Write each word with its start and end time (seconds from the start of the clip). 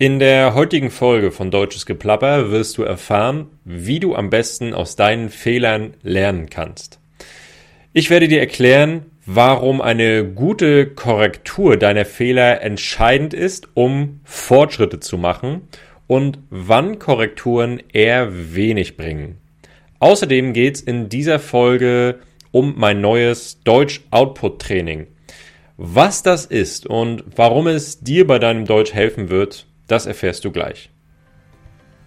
In 0.00 0.20
der 0.20 0.54
heutigen 0.54 0.92
Folge 0.92 1.32
von 1.32 1.50
Deutsches 1.50 1.84
Geplapper 1.84 2.52
wirst 2.52 2.78
du 2.78 2.84
erfahren, 2.84 3.46
wie 3.64 3.98
du 3.98 4.14
am 4.14 4.30
besten 4.30 4.72
aus 4.72 4.94
deinen 4.94 5.28
Fehlern 5.28 5.94
lernen 6.04 6.48
kannst. 6.48 7.00
Ich 7.92 8.08
werde 8.08 8.28
dir 8.28 8.38
erklären, 8.38 9.06
warum 9.26 9.80
eine 9.80 10.24
gute 10.24 10.86
Korrektur 10.86 11.76
deiner 11.76 12.04
Fehler 12.04 12.62
entscheidend 12.62 13.34
ist, 13.34 13.70
um 13.74 14.20
Fortschritte 14.22 15.00
zu 15.00 15.18
machen 15.18 15.62
und 16.06 16.38
wann 16.48 17.00
Korrekturen 17.00 17.82
eher 17.92 18.54
wenig 18.54 18.96
bringen. 18.96 19.38
Außerdem 19.98 20.52
geht 20.52 20.76
es 20.76 20.80
in 20.80 21.08
dieser 21.08 21.40
Folge 21.40 22.20
um 22.52 22.74
mein 22.76 23.00
neues 23.00 23.64
Deutsch 23.64 24.02
Output 24.12 24.62
Training. 24.62 25.08
Was 25.76 26.22
das 26.22 26.46
ist 26.46 26.86
und 26.86 27.24
warum 27.34 27.66
es 27.66 27.98
dir 27.98 28.28
bei 28.28 28.38
deinem 28.38 28.64
Deutsch 28.64 28.94
helfen 28.94 29.28
wird, 29.28 29.67
das 29.88 30.06
erfährst 30.06 30.44
du 30.44 30.52
gleich. 30.52 30.90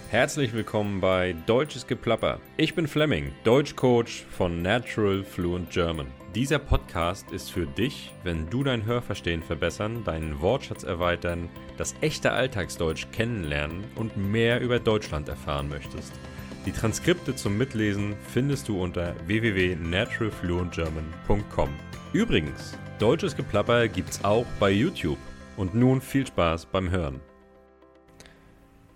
Herzlich 0.09 0.53
willkommen 0.53 1.01
bei 1.01 1.35
Deutsches 1.45 1.85
Geplapper. 1.87 2.39
Ich 2.57 2.75
bin 2.75 2.87
Fleming, 2.87 3.31
Deutschcoach 3.43 4.25
von 4.29 4.61
Natural 4.61 5.23
Fluent 5.23 5.71
German. 5.71 6.07
Dieser 6.35 6.59
Podcast 6.59 7.31
ist 7.31 7.51
für 7.51 7.65
dich, 7.65 8.13
wenn 8.23 8.47
du 8.49 8.63
dein 8.63 8.85
Hörverstehen 8.85 9.41
verbessern, 9.41 10.03
deinen 10.03 10.39
Wortschatz 10.41 10.83
erweitern, 10.83 11.49
das 11.77 11.95
echte 12.01 12.31
Alltagsdeutsch 12.31 13.07
kennenlernen 13.11 13.83
und 13.95 14.15
mehr 14.15 14.61
über 14.61 14.77
Deutschland 14.79 15.27
erfahren 15.27 15.69
möchtest. 15.69 16.13
Die 16.65 16.71
Transkripte 16.71 17.35
zum 17.35 17.57
Mitlesen 17.57 18.15
findest 18.31 18.67
du 18.67 18.79
unter 18.81 19.15
www.naturalfluentgerman.com. 19.25 21.69
Übrigens, 22.13 22.77
Deutsches 22.99 23.35
Geplapper 23.35 23.87
gibt's 23.87 24.23
auch 24.23 24.45
bei 24.59 24.69
YouTube. 24.69 25.17
Und 25.57 25.73
nun 25.73 26.01
viel 26.01 26.27
Spaß 26.27 26.67
beim 26.67 26.91
Hören. 26.91 27.19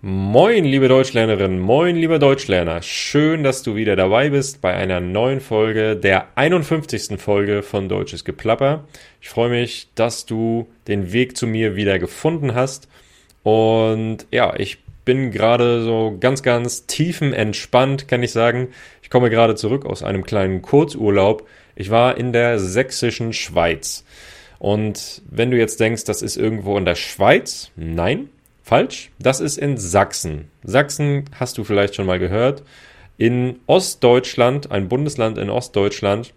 Moin, 0.08 0.66
liebe 0.66 0.88
Deutschlernerinnen, 0.88 1.60
moin, 1.60 1.96
lieber 1.96 2.20
Deutschlerner. 2.20 2.84
Schön, 2.84 3.44
dass 3.44 3.64
du 3.64 3.74
wieder 3.74 3.96
dabei 3.96 4.30
bist 4.30 4.62
bei 4.62 4.72
einer 4.76 5.00
neuen 5.00 5.42
Folge, 5.42 5.96
der 5.96 6.28
51. 6.36 7.20
Folge 7.20 7.64
von 7.64 7.90
Deutsches 7.90 8.24
Geplapper. 8.24 8.84
Ich 9.20 9.30
freue 9.30 9.50
mich, 9.50 9.88
dass 9.96 10.28
du 10.28 10.68
den 10.88 11.12
Weg 11.12 11.36
zu 11.36 11.48
mir 11.48 11.76
wieder 11.76 11.98
gefunden 11.98 12.54
hast. 12.54 12.88
Und 13.42 14.28
ja, 14.30 14.54
ich 14.56 14.78
bin 15.06 15.32
gerade 15.32 15.84
so 15.84 16.16
ganz, 16.20 16.44
ganz 16.44 16.86
tiefenentspannt, 16.86 18.08
kann 18.08 18.22
ich 18.22 18.32
sagen. 18.32 18.68
Ich 19.02 19.10
komme 19.10 19.32
gerade 19.32 19.56
zurück 19.56 19.88
aus 19.88 20.04
einem 20.04 20.24
kleinen 20.24 20.62
Kurzurlaub. 20.62 21.48
Ich 21.76 21.90
war 21.90 22.16
in 22.16 22.32
der 22.32 22.60
sächsischen 22.60 23.34
Schweiz. 23.34 24.06
Und 24.60 25.24
wenn 25.28 25.50
du 25.50 25.58
jetzt 25.58 25.80
denkst, 25.80 26.04
das 26.04 26.22
ist 26.22 26.38
irgendwo 26.38 26.78
in 26.78 26.86
der 26.86 26.94
Schweiz, 26.94 27.72
nein, 27.76 28.30
Falsch, 28.66 29.12
das 29.20 29.42
ist 29.42 29.60
in 29.60 29.78
Sachsen. 29.78 30.50
Sachsen 30.64 31.26
hast 31.40 31.60
du 31.60 31.64
vielleicht 31.64 31.94
schon 31.94 32.08
mal 32.08 32.18
gehört. 32.18 32.64
In 33.16 33.58
Ostdeutschland, 33.68 34.72
ein 34.72 34.90
Bundesland 34.90 35.38
in 35.38 35.52
Ostdeutschland. 35.52 36.34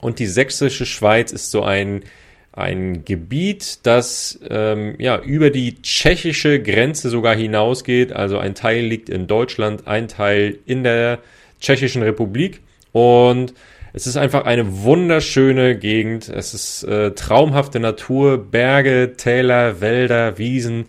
Und 0.00 0.18
die 0.18 0.26
sächsische 0.26 0.86
Schweiz 0.86 1.30
ist 1.30 1.52
so 1.52 1.62
ein, 1.62 2.02
ein 2.50 3.04
Gebiet, 3.04 3.78
das 3.84 4.40
ähm, 4.50 4.96
ja, 4.98 5.20
über 5.20 5.50
die 5.50 5.80
tschechische 5.80 6.60
Grenze 6.60 7.10
sogar 7.10 7.36
hinausgeht. 7.36 8.12
Also 8.12 8.38
ein 8.38 8.56
Teil 8.56 8.84
liegt 8.84 9.08
in 9.08 9.28
Deutschland, 9.28 9.86
ein 9.86 10.08
Teil 10.08 10.58
in 10.66 10.82
der 10.82 11.20
Tschechischen 11.60 12.02
Republik. 12.02 12.60
Und 12.90 13.54
es 13.92 14.08
ist 14.08 14.16
einfach 14.16 14.46
eine 14.46 14.82
wunderschöne 14.82 15.78
Gegend. 15.78 16.28
Es 16.28 16.54
ist 16.54 16.82
äh, 16.82 17.12
traumhafte 17.12 17.78
Natur, 17.78 18.50
Berge, 18.50 19.12
Täler, 19.16 19.80
Wälder, 19.80 20.38
Wiesen 20.38 20.86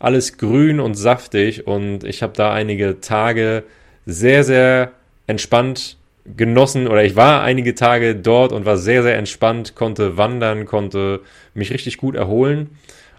alles 0.00 0.38
grün 0.38 0.80
und 0.80 0.94
saftig 0.94 1.66
und 1.66 2.04
ich 2.04 2.22
habe 2.22 2.32
da 2.34 2.52
einige 2.52 3.00
Tage 3.00 3.62
sehr, 4.06 4.42
sehr 4.42 4.92
entspannt 5.26 5.98
genossen 6.36 6.88
oder 6.88 7.04
ich 7.04 7.16
war 7.16 7.42
einige 7.42 7.74
Tage 7.74 8.16
dort 8.16 8.52
und 8.52 8.64
war 8.64 8.78
sehr, 8.78 9.02
sehr 9.02 9.16
entspannt, 9.16 9.74
konnte 9.74 10.16
wandern, 10.16 10.64
konnte 10.64 11.20
mich 11.54 11.70
richtig 11.70 11.98
gut 11.98 12.16
erholen. 12.16 12.70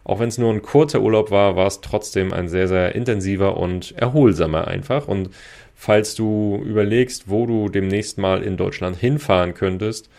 Auch 0.04 0.20
wenn 0.20 0.30
es 0.30 0.40
nur 0.40 0.52
ein 0.52 0.64
kurzer 0.64 1.02
Urlaub 1.02 1.30
war, 1.30 1.56
war 1.56 1.68
es 1.68 1.82
trotzdem 1.82 2.34
ein 2.34 2.50
sehr, 2.50 2.68
sehr 2.68 2.96
intensiver 2.96 3.58
und 3.58 3.94
erholsamer 3.98 4.68
einfach. 4.68 5.08
Und 5.08 5.30
falls 5.76 6.16
du 6.16 6.62
überlegst, 6.66 7.30
wo 7.30 7.46
du 7.46 7.70
demnächst 7.70 8.18
mal 8.18 8.42
in 8.42 8.58
Deutschland 8.58 8.98
hinfahren 8.98 9.54
könntest, 9.54 10.10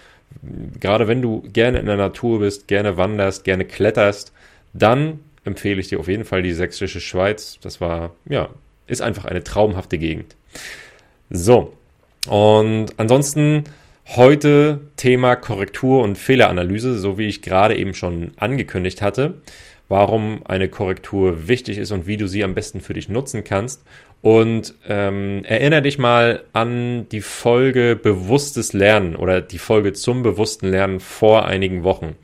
gerade 0.79 1.09
wenn 1.09 1.21
du 1.23 1.43
gerne 1.53 1.81
in 1.81 1.87
der 1.87 1.97
Natur 1.97 2.39
bist, 2.39 2.69
gerne 2.69 2.97
wanderst, 2.97 3.43
gerne 3.43 3.65
kletterst, 3.65 4.33
dann 4.73 5.19
empfehle 5.45 5.81
ich 5.81 5.89
dir 5.89 6.01
auf 6.01 6.09
jeden 6.09 6.25
Fall 6.25 6.43
die 6.43 6.53
sächsische 6.53 7.01
Schweiz. 7.01 7.59
Das 7.61 7.81
war, 7.81 8.15
ja, 8.29 8.49
ist 8.87 9.03
einfach 9.03 9.25
eine 9.25 9.43
traumhafte 9.43 9.99
Gegend. 9.99 10.37
So, 11.31 11.73
und 12.29 12.89
ansonsten 12.99 13.65
heute 14.17 14.81
Thema 14.97 15.37
Korrektur 15.37 16.03
und 16.03 16.19
Fehleranalyse, 16.19 16.99
so 16.99 17.19
wie 17.19 17.27
ich 17.27 17.43
gerade 17.43 17.77
eben 17.77 17.95
schon 17.95 18.33
angekündigt 18.37 19.03
hatte, 19.03 19.35
warum 19.89 20.43
eine 20.47 20.69
Korrektur 20.69 21.49
wichtig 21.49 21.79
ist 21.79 21.91
und 21.91 22.07
wie 22.07 22.17
du 22.17 22.27
sie 22.27 22.45
am 22.45 22.55
besten 22.55 22.81
für 22.81 22.95
dich 22.95 23.09
nutzen 23.09 23.45
kannst. 23.45 23.83
Und 24.23 24.75
ähm, 24.89 25.43
erinnere 25.45 25.83
dich 25.83 25.99
mal 25.99 26.45
an 26.53 27.09
die 27.11 27.21
Folge 27.21 27.99
Bewusstes 28.01 28.73
Lernen 28.73 29.17
oder 29.17 29.41
die 29.41 29.59
Folge 29.59 29.93
zum 29.95 30.23
bewussten 30.23 30.69
Lernen 30.69 31.01
vor 31.01 31.45
einigen 31.47 31.83
Wochen. 31.83 32.15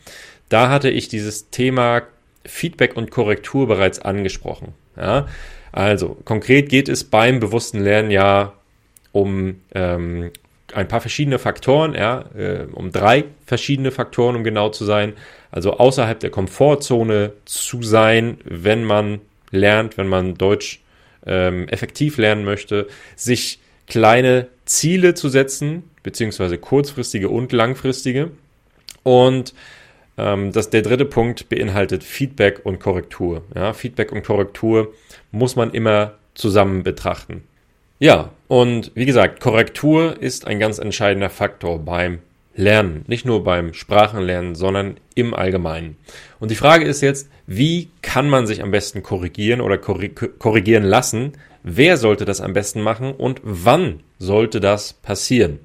Da 0.49 0.71
hatte 0.71 0.91
ich 0.91 1.09
dieses 1.09 1.51
Thema 1.51 2.03
Feedback 2.49 2.97
und 2.97 3.11
Korrektur 3.11 3.69
bereits 3.69 3.99
angesprochen. 4.01 4.75
Ja? 4.97 5.27
Also 5.73 6.17
konkret 6.25 6.69
geht 6.69 6.89
es 6.89 7.05
beim 7.05 7.41
bewussten 7.41 7.81
Lernen 7.81 8.11
ja 8.11 8.55
um 9.13 9.61
ähm, 9.75 10.31
ein 10.75 10.89
paar 10.89 11.01
verschiedene 11.01 11.39
Faktoren, 11.39 11.95
ja, 11.95 12.25
äh, 12.37 12.67
um 12.73 12.93
drei 12.93 13.25
verschiedene 13.47 13.91
Faktoren, 13.91 14.37
um 14.37 14.45
genau 14.45 14.69
zu 14.69 14.85
sein. 14.85 15.15
Also 15.51 15.79
außerhalb 15.79 16.21
der 16.21 16.31
Komfortzone 16.31 17.33
zu 17.45 17.83
sein, 17.83 18.39
wenn 18.45 18.85
man 18.85 19.21
lernt, 19.51 19.97
wenn 19.97 20.09
man 20.09 20.35
Deutsch 20.35 20.81
ähm, 21.27 21.69
effektiv 21.69 22.19
lernen 22.19 22.45
möchte, 22.45 22.87
sich 23.17 23.61
kleine 23.87 24.49
Ziele 24.67 25.15
zu 25.15 25.31
setzen, 25.31 25.85
beziehungsweise 26.03 26.59
kurzfristige 26.59 27.31
und 27.31 27.53
langfristige. 27.53 28.31
Und 29.03 29.55
ähm, 30.19 30.53
das, 30.53 30.69
der 30.69 30.83
dritte 30.83 31.05
Punkt 31.05 31.49
beinhaltet 31.49 32.05
Feedback 32.05 32.61
und 32.65 32.81
Korrektur. 32.81 33.43
Ja, 33.55 33.73
Feedback 33.73 34.13
und 34.13 34.25
Korrektur 34.25 34.93
muss 35.31 35.57
man 35.57 35.71
immer 35.71 36.15
zusammen 36.35 36.83
betrachten. 36.83 37.45
Ja, 38.01 38.31
und 38.49 38.93
wie 38.95 39.07
gesagt, 39.07 39.41
Korrektur 39.41 40.21
ist 40.21 40.47
ein 40.47 40.59
ganz 40.59 40.79
entscheidender 40.79 41.31
Faktor 41.31 41.79
beim 41.79 42.19
Lernen. 42.55 43.05
Nicht 43.07 43.25
nur 43.25 43.45
beim 43.45 43.73
Sprachenlernen, 43.73 44.55
sondern 44.55 44.97
im 45.15 45.33
Allgemeinen. 45.33 45.97
Und 46.41 46.51
die 46.51 46.57
Frage 46.57 46.85
ist 46.85 47.01
jetzt, 47.01 47.29
wie 47.47 47.89
kann 48.03 48.29
man 48.29 48.47
sich 48.47 48.63
am 48.63 48.73
besten 48.73 49.03
korrigieren 49.03 49.61
oder 49.61 49.79
korrigieren 49.79 50.85
lassen? 50.85 51.33
Wer 51.63 51.97
sollte 51.97 52.25
das 52.25 52.41
am 52.41 52.53
besten 52.53 52.83
machen 52.83 53.13
und 53.13 53.41
wann 53.45 54.01
sollte 54.19 54.61
das 54.61 54.93
passieren? 54.93 55.61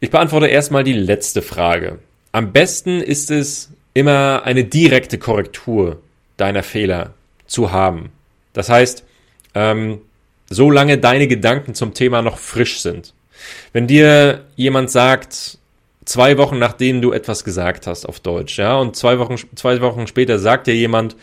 Ich 0.00 0.10
beantworte 0.10 0.46
erstmal 0.46 0.84
die 0.84 0.92
letzte 0.94 1.42
Frage. 1.42 1.98
Am 2.32 2.52
besten 2.52 3.00
ist 3.00 3.30
es 3.30 3.70
immer 3.94 4.42
eine 4.44 4.64
direkte 4.64 5.18
Korrektur 5.18 6.00
deiner 6.38 6.62
Fehler 6.62 7.12
zu 7.46 7.72
haben. 7.72 8.10
Das 8.54 8.70
heißt, 8.70 9.04
ähm, 9.54 10.00
solange 10.48 10.98
deine 10.98 11.28
Gedanken 11.28 11.74
zum 11.74 11.92
Thema 11.94 12.22
noch 12.22 12.38
frisch 12.38 12.80
sind. 12.80 13.12
Wenn 13.72 13.86
dir 13.86 14.44
jemand 14.56 14.90
sagt, 14.90 15.58
zwei 16.04 16.38
Wochen 16.38 16.58
nachdem 16.58 17.02
du 17.02 17.12
etwas 17.12 17.44
gesagt 17.44 17.86
hast 17.86 18.06
auf 18.06 18.20
Deutsch, 18.20 18.58
ja, 18.58 18.76
und 18.76 18.96
zwei 18.96 19.18
Wochen, 19.18 19.36
zwei 19.54 19.80
Wochen 19.80 20.06
später 20.06 20.38
sagt 20.38 20.66
dir 20.66 20.74
jemand, 20.74 21.16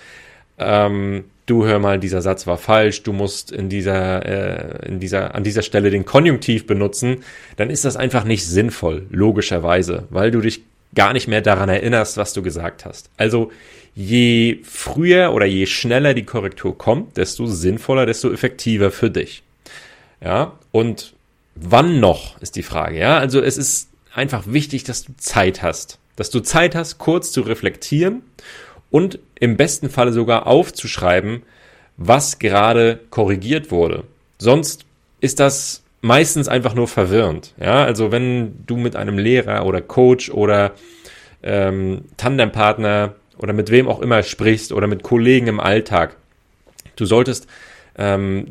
ähm, 0.59 1.25
du 1.45 1.65
hör 1.65 1.79
mal, 1.79 1.99
dieser 1.99 2.21
Satz 2.21 2.45
war 2.45 2.57
falsch, 2.57 3.03
du 3.03 3.13
musst 3.13 3.51
in 3.51 3.69
dieser, 3.69 4.25
äh, 4.25 4.87
in 4.87 4.99
dieser, 4.99 5.33
an 5.33 5.43
dieser 5.43 5.63
Stelle 5.63 5.89
den 5.89 6.05
Konjunktiv 6.05 6.67
benutzen, 6.67 7.23
dann 7.57 7.69
ist 7.69 7.85
das 7.85 7.95
einfach 7.95 8.25
nicht 8.25 8.45
sinnvoll, 8.45 9.07
logischerweise, 9.09 10.03
weil 10.09 10.31
du 10.31 10.41
dich 10.41 10.61
gar 10.95 11.13
nicht 11.13 11.27
mehr 11.27 11.41
daran 11.41 11.69
erinnerst, 11.69 12.17
was 12.17 12.33
du 12.33 12.41
gesagt 12.41 12.85
hast. 12.85 13.09
Also 13.17 13.51
je 13.95 14.59
früher 14.63 15.33
oder 15.33 15.45
je 15.45 15.65
schneller 15.65 16.13
die 16.13 16.25
Korrektur 16.25 16.77
kommt, 16.77 17.17
desto 17.17 17.45
sinnvoller, 17.45 18.05
desto 18.05 18.31
effektiver 18.31 18.91
für 18.91 19.09
dich. 19.09 19.43
Ja, 20.21 20.53
und 20.71 21.13
wann 21.55 21.99
noch 21.99 22.39
ist 22.41 22.55
die 22.55 22.63
Frage. 22.63 22.99
Ja, 22.99 23.17
also 23.17 23.41
es 23.41 23.57
ist 23.57 23.89
einfach 24.13 24.43
wichtig, 24.47 24.83
dass 24.83 25.03
du 25.03 25.13
Zeit 25.17 25.61
hast, 25.61 25.99
dass 26.15 26.29
du 26.29 26.39
Zeit 26.39 26.75
hast, 26.75 26.97
kurz 26.97 27.31
zu 27.31 27.41
reflektieren 27.41 28.21
und 28.89 29.19
im 29.39 29.57
besten 29.57 29.89
Falle 29.89 30.11
sogar 30.11 30.47
aufzuschreiben, 30.47 31.43
was 31.97 32.39
gerade 32.39 32.99
korrigiert 33.09 33.71
wurde. 33.71 34.03
Sonst 34.37 34.85
ist 35.21 35.39
das 35.39 35.83
meistens 36.01 36.47
einfach 36.47 36.75
nur 36.75 36.87
verwirrend. 36.87 37.53
Ja, 37.59 37.83
also 37.83 38.11
wenn 38.11 38.65
du 38.65 38.77
mit 38.77 38.95
einem 38.95 39.17
Lehrer 39.17 39.65
oder 39.65 39.81
Coach 39.81 40.29
oder 40.29 40.73
ähm, 41.43 42.05
Tandempartner 42.17 43.15
oder 43.37 43.53
mit 43.53 43.71
wem 43.71 43.87
auch 43.87 44.01
immer 44.01 44.23
sprichst 44.23 44.71
oder 44.71 44.87
mit 44.87 45.03
Kollegen 45.03 45.47
im 45.47 45.59
Alltag, 45.59 46.15
Du 46.99 47.05
solltest 47.05 47.47
ähm, 47.97 48.47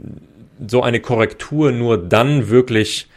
so 0.66 0.82
eine 0.82 1.00
Korrektur 1.00 1.70
nur 1.70 1.98
dann 1.98 2.48
wirklich 2.48 3.08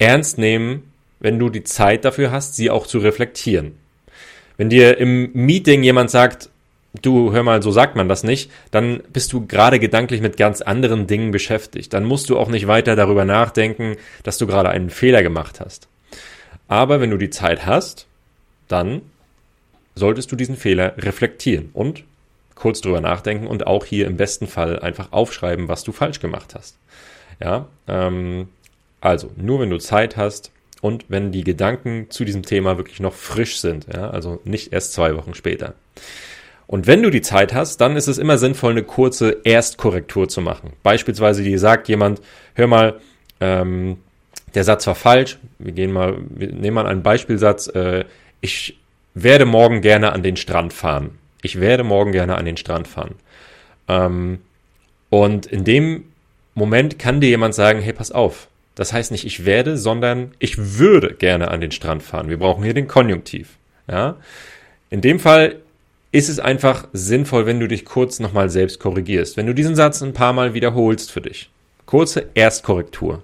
ernst 0.00 0.36
nehmen, 0.36 0.92
wenn 1.20 1.38
du 1.38 1.48
die 1.48 1.62
Zeit 1.62 2.04
dafür 2.04 2.32
hast, 2.32 2.56
sie 2.56 2.70
auch 2.70 2.86
zu 2.86 2.98
reflektieren. 2.98 3.76
Wenn 4.56 4.68
dir 4.68 4.98
im 4.98 5.30
Meeting 5.32 5.84
jemand 5.84 6.10
sagt, 6.10 6.50
du 7.02 7.32
hör 7.32 7.42
mal, 7.42 7.62
so 7.62 7.70
sagt 7.70 7.96
man 7.96 8.08
das 8.08 8.22
nicht, 8.22 8.50
dann 8.70 9.02
bist 9.12 9.32
du 9.32 9.46
gerade 9.46 9.78
gedanklich 9.78 10.20
mit 10.20 10.36
ganz 10.36 10.60
anderen 10.60 11.06
Dingen 11.06 11.30
beschäftigt. 11.30 11.92
Dann 11.92 12.04
musst 12.04 12.30
du 12.30 12.38
auch 12.38 12.48
nicht 12.48 12.66
weiter 12.66 12.96
darüber 12.96 13.24
nachdenken, 13.24 13.96
dass 14.22 14.38
du 14.38 14.46
gerade 14.46 14.70
einen 14.70 14.90
Fehler 14.90 15.22
gemacht 15.22 15.60
hast. 15.60 15.88
Aber 16.68 17.00
wenn 17.00 17.10
du 17.10 17.16
die 17.16 17.30
Zeit 17.30 17.66
hast, 17.66 18.06
dann 18.68 19.02
solltest 19.94 20.30
du 20.32 20.36
diesen 20.36 20.56
Fehler 20.56 20.94
reflektieren 20.98 21.70
und 21.72 22.04
kurz 22.54 22.80
drüber 22.80 23.00
nachdenken 23.00 23.46
und 23.46 23.66
auch 23.66 23.84
hier 23.84 24.06
im 24.06 24.16
besten 24.16 24.46
Fall 24.46 24.78
einfach 24.78 25.12
aufschreiben, 25.12 25.68
was 25.68 25.82
du 25.82 25.92
falsch 25.92 26.20
gemacht 26.20 26.54
hast. 26.54 26.76
Ja, 27.40 27.66
ähm, 27.88 28.48
also 29.00 29.30
nur 29.36 29.60
wenn 29.60 29.70
du 29.70 29.78
Zeit 29.78 30.16
hast 30.16 30.52
und 30.82 31.06
wenn 31.08 31.32
die 31.32 31.42
Gedanken 31.42 32.10
zu 32.10 32.24
diesem 32.24 32.42
Thema 32.42 32.76
wirklich 32.76 33.00
noch 33.00 33.14
frisch 33.14 33.58
sind, 33.60 33.86
ja, 33.92 34.10
also 34.10 34.40
nicht 34.44 34.72
erst 34.72 34.92
zwei 34.92 35.16
Wochen 35.16 35.34
später. 35.34 35.74
Und 36.70 36.86
wenn 36.86 37.02
du 37.02 37.10
die 37.10 37.20
Zeit 37.20 37.52
hast, 37.52 37.80
dann 37.80 37.96
ist 37.96 38.06
es 38.06 38.16
immer 38.16 38.38
sinnvoll, 38.38 38.70
eine 38.70 38.84
kurze 38.84 39.38
Erstkorrektur 39.42 40.28
zu 40.28 40.40
machen. 40.40 40.74
Beispielsweise, 40.84 41.42
die 41.42 41.58
sagt 41.58 41.88
jemand, 41.88 42.22
hör 42.54 42.68
mal, 42.68 43.00
ähm, 43.40 43.96
der 44.54 44.62
Satz 44.62 44.86
war 44.86 44.94
falsch. 44.94 45.38
Wir 45.58 45.72
gehen 45.72 45.90
mal, 45.90 46.18
wir 46.28 46.46
nehmen 46.52 46.76
mal 46.76 46.86
einen 46.86 47.02
Beispielsatz. 47.02 47.66
Äh, 47.74 48.04
ich 48.40 48.78
werde 49.14 49.46
morgen 49.46 49.80
gerne 49.80 50.12
an 50.12 50.22
den 50.22 50.36
Strand 50.36 50.72
fahren. 50.72 51.18
Ich 51.42 51.58
werde 51.58 51.82
morgen 51.82 52.12
gerne 52.12 52.36
an 52.36 52.44
den 52.44 52.56
Strand 52.56 52.86
fahren. 52.86 53.16
Ähm, 53.88 54.38
und 55.08 55.46
in 55.46 55.64
dem 55.64 56.04
Moment 56.54 57.00
kann 57.00 57.20
dir 57.20 57.30
jemand 57.30 57.56
sagen, 57.56 57.80
hey, 57.80 57.92
pass 57.92 58.12
auf. 58.12 58.46
Das 58.76 58.92
heißt 58.92 59.10
nicht 59.10 59.24
ich 59.24 59.44
werde, 59.44 59.76
sondern 59.76 60.30
ich 60.38 60.78
würde 60.78 61.14
gerne 61.14 61.50
an 61.50 61.60
den 61.60 61.72
Strand 61.72 62.04
fahren. 62.04 62.28
Wir 62.28 62.38
brauchen 62.38 62.62
hier 62.62 62.74
den 62.74 62.86
Konjunktiv. 62.86 63.56
Ja? 63.88 64.18
In 64.88 65.00
dem 65.00 65.18
Fall 65.18 65.56
ist 66.12 66.28
es 66.28 66.40
einfach 66.40 66.88
sinnvoll, 66.92 67.46
wenn 67.46 67.60
du 67.60 67.68
dich 67.68 67.84
kurz 67.84 68.18
nochmal 68.18 68.50
selbst 68.50 68.80
korrigierst. 68.80 69.36
Wenn 69.36 69.46
du 69.46 69.54
diesen 69.54 69.76
Satz 69.76 70.02
ein 70.02 70.12
paar 70.12 70.32
Mal 70.32 70.54
wiederholst 70.54 71.12
für 71.12 71.20
dich. 71.20 71.50
Kurze 71.86 72.26
Erstkorrektur. 72.34 73.22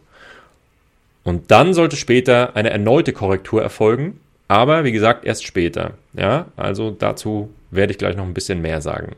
Und 1.25 1.51
dann 1.51 1.75
sollte 1.75 1.97
später 1.97 2.55
eine 2.55 2.71
erneute 2.71 3.13
Korrektur 3.13 3.61
erfolgen, 3.61 4.21
aber 4.47 4.85
wie 4.85 4.93
gesagt, 4.93 5.25
erst 5.25 5.45
später. 5.45 5.95
Ja, 6.15 6.47
also 6.57 6.93
dazu 6.93 7.51
werde 7.73 7.93
ich 7.93 7.99
gleich 7.99 8.17
noch 8.17 8.25
ein 8.25 8.35
bisschen 8.35 8.63
mehr 8.63 8.81
sagen. 8.81 9.17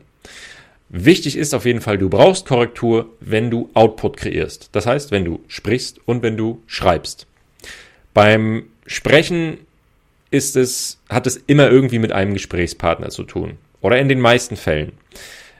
Wichtig 0.89 1.37
ist 1.37 1.53
auf 1.53 1.65
jeden 1.65 1.81
Fall, 1.81 1.99
du 1.99 2.09
brauchst 2.09 2.47
Korrektur, 2.47 3.09
wenn 3.19 3.51
du 3.51 3.69
Output 3.75 4.17
kreierst. 4.17 4.69
Das 4.71 4.87
heißt, 4.87 5.11
wenn 5.11 5.23
du 5.23 5.41
sprichst 5.47 5.99
und 6.07 6.23
wenn 6.23 6.35
du 6.35 6.63
schreibst. 6.65 7.27
Beim 8.15 8.63
Sprechen 8.87 9.59
ist 10.31 10.55
es, 10.55 10.99
hat 11.09 11.27
es 11.27 11.37
immer 11.37 11.69
irgendwie 11.69 11.99
mit 11.99 12.11
einem 12.11 12.33
Gesprächspartner 12.33 13.09
zu 13.09 13.23
tun. 13.23 13.57
Oder 13.81 13.99
in 13.99 14.09
den 14.09 14.19
meisten 14.19 14.55
Fällen. 14.57 14.93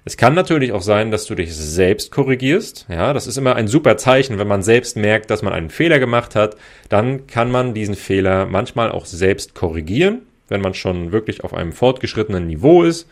Es 0.05 0.17
kann 0.17 0.33
natürlich 0.33 0.71
auch 0.71 0.81
sein, 0.81 1.11
dass 1.11 1.25
du 1.25 1.35
dich 1.35 1.53
selbst 1.55 2.11
korrigierst. 2.11 2.85
Ja, 2.89 3.13
das 3.13 3.27
ist 3.27 3.37
immer 3.37 3.55
ein 3.55 3.67
super 3.67 3.97
Zeichen, 3.97 4.39
wenn 4.39 4.47
man 4.47 4.63
selbst 4.63 4.95
merkt, 4.95 5.29
dass 5.29 5.41
man 5.41 5.53
einen 5.53 5.69
Fehler 5.69 5.99
gemacht 5.99 6.35
hat. 6.35 6.55
Dann 6.87 7.27
kann 7.27 7.51
man 7.51 7.73
diesen 7.73 7.95
Fehler 7.95 8.45
manchmal 8.45 8.91
auch 8.91 9.05
selbst 9.05 9.55
korrigieren, 9.55 10.21
wenn 10.47 10.61
man 10.61 10.73
schon 10.73 11.11
wirklich 11.11 11.43
auf 11.43 11.53
einem 11.53 11.73
fortgeschrittenen 11.73 12.47
Niveau 12.47 12.83
ist. 12.83 13.07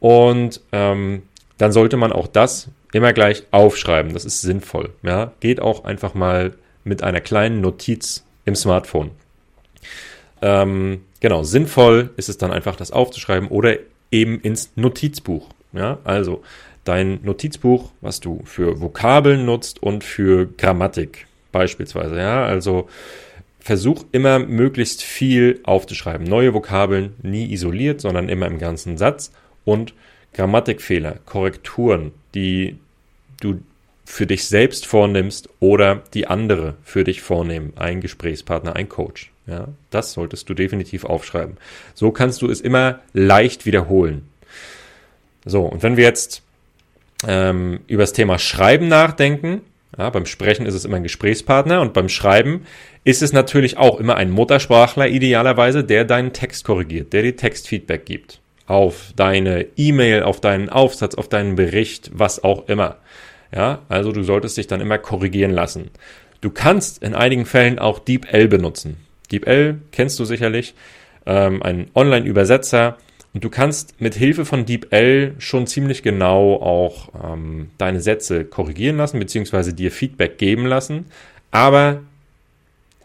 Und 0.00 0.60
ähm, 0.72 1.22
dann 1.56 1.72
sollte 1.72 1.96
man 1.96 2.12
auch 2.12 2.28
das 2.28 2.68
immer 2.92 3.12
gleich 3.12 3.44
aufschreiben. 3.50 4.12
Das 4.12 4.24
ist 4.24 4.40
sinnvoll. 4.40 4.90
Ja, 5.02 5.32
geht 5.40 5.60
auch 5.60 5.84
einfach 5.84 6.14
mal 6.14 6.52
mit 6.84 7.02
einer 7.02 7.20
kleinen 7.20 7.60
Notiz 7.60 8.24
im 8.44 8.54
Smartphone. 8.54 9.10
Ähm, 10.42 11.02
genau, 11.20 11.42
sinnvoll 11.42 12.10
ist 12.16 12.28
es 12.28 12.38
dann 12.38 12.52
einfach, 12.52 12.76
das 12.76 12.90
aufzuschreiben 12.90 13.48
oder 13.48 13.76
eben 14.10 14.40
ins 14.40 14.72
Notizbuch. 14.76 15.48
Ja, 15.72 15.98
also 16.04 16.42
dein 16.84 17.20
Notizbuch, 17.22 17.90
was 18.00 18.20
du 18.20 18.40
für 18.44 18.80
Vokabeln 18.80 19.44
nutzt 19.44 19.82
und 19.82 20.04
für 20.04 20.46
Grammatik 20.46 21.26
beispielsweise. 21.52 22.16
Ja, 22.18 22.44
also 22.44 22.88
versuch 23.60 24.04
immer 24.12 24.38
möglichst 24.38 25.02
viel 25.02 25.60
aufzuschreiben. 25.64 26.26
Neue 26.26 26.54
Vokabeln 26.54 27.14
nie 27.22 27.52
isoliert, 27.52 28.00
sondern 28.00 28.28
immer 28.28 28.46
im 28.46 28.58
ganzen 28.58 28.96
Satz 28.96 29.32
und 29.64 29.92
Grammatikfehler, 30.32 31.18
Korrekturen, 31.26 32.12
die 32.34 32.78
du 33.40 33.60
für 34.04 34.26
dich 34.26 34.46
selbst 34.46 34.86
vornimmst 34.86 35.50
oder 35.60 36.02
die 36.14 36.26
andere 36.26 36.76
für 36.82 37.04
dich 37.04 37.20
vornehmen, 37.20 37.74
ein 37.76 38.00
Gesprächspartner, 38.00 38.74
ein 38.74 38.88
Coach. 38.88 39.30
Ja, 39.48 39.68
das 39.90 40.12
solltest 40.12 40.48
du 40.48 40.54
definitiv 40.54 41.04
aufschreiben. 41.04 41.56
So 41.94 42.10
kannst 42.10 42.42
du 42.42 42.50
es 42.50 42.60
immer 42.60 43.00
leicht 43.14 43.64
wiederholen. 43.64 44.28
So, 45.46 45.62
und 45.64 45.82
wenn 45.82 45.96
wir 45.96 46.04
jetzt 46.04 46.42
ähm, 47.26 47.80
über 47.86 48.02
das 48.02 48.12
Thema 48.12 48.38
Schreiben 48.38 48.88
nachdenken, 48.88 49.62
ja, 49.96 50.10
beim 50.10 50.26
Sprechen 50.26 50.66
ist 50.66 50.74
es 50.74 50.84
immer 50.84 50.98
ein 50.98 51.02
Gesprächspartner 51.02 51.80
und 51.80 51.94
beim 51.94 52.10
Schreiben 52.10 52.66
ist 53.04 53.22
es 53.22 53.32
natürlich 53.32 53.78
auch 53.78 53.98
immer 53.98 54.16
ein 54.16 54.30
Muttersprachler 54.30 55.08
idealerweise, 55.08 55.82
der 55.82 56.04
deinen 56.04 56.34
Text 56.34 56.64
korrigiert, 56.64 57.14
der 57.14 57.22
dir 57.22 57.34
Textfeedback 57.34 58.04
gibt. 58.04 58.40
Auf 58.66 59.14
deine 59.16 59.66
E-Mail, 59.76 60.24
auf 60.24 60.42
deinen 60.42 60.68
Aufsatz, 60.68 61.14
auf 61.14 61.30
deinen 61.30 61.56
Bericht, 61.56 62.10
was 62.12 62.44
auch 62.44 62.68
immer. 62.68 62.96
Ja, 63.50 63.80
also 63.88 64.12
du 64.12 64.22
solltest 64.22 64.58
dich 64.58 64.66
dann 64.66 64.82
immer 64.82 64.98
korrigieren 64.98 65.52
lassen. 65.52 65.90
Du 66.42 66.50
kannst 66.50 67.02
in 67.02 67.14
einigen 67.14 67.46
Fällen 67.46 67.78
auch 67.78 67.98
DeepL 67.98 68.46
benutzen. 68.46 69.07
DeepL 69.30 69.78
kennst 69.92 70.18
du 70.18 70.24
sicherlich, 70.24 70.74
ähm, 71.26 71.62
ein 71.62 71.88
Online-Übersetzer. 71.94 72.96
Und 73.34 73.44
du 73.44 73.50
kannst 73.50 74.00
mit 74.00 74.14
Hilfe 74.14 74.44
von 74.44 74.64
DeepL 74.64 75.34
schon 75.38 75.66
ziemlich 75.66 76.02
genau 76.02 76.54
auch 76.56 77.10
ähm, 77.22 77.70
deine 77.76 78.00
Sätze 78.00 78.44
korrigieren 78.44 78.96
lassen, 78.96 79.18
beziehungsweise 79.18 79.74
dir 79.74 79.92
Feedback 79.92 80.38
geben 80.38 80.66
lassen. 80.66 81.06
Aber 81.50 82.00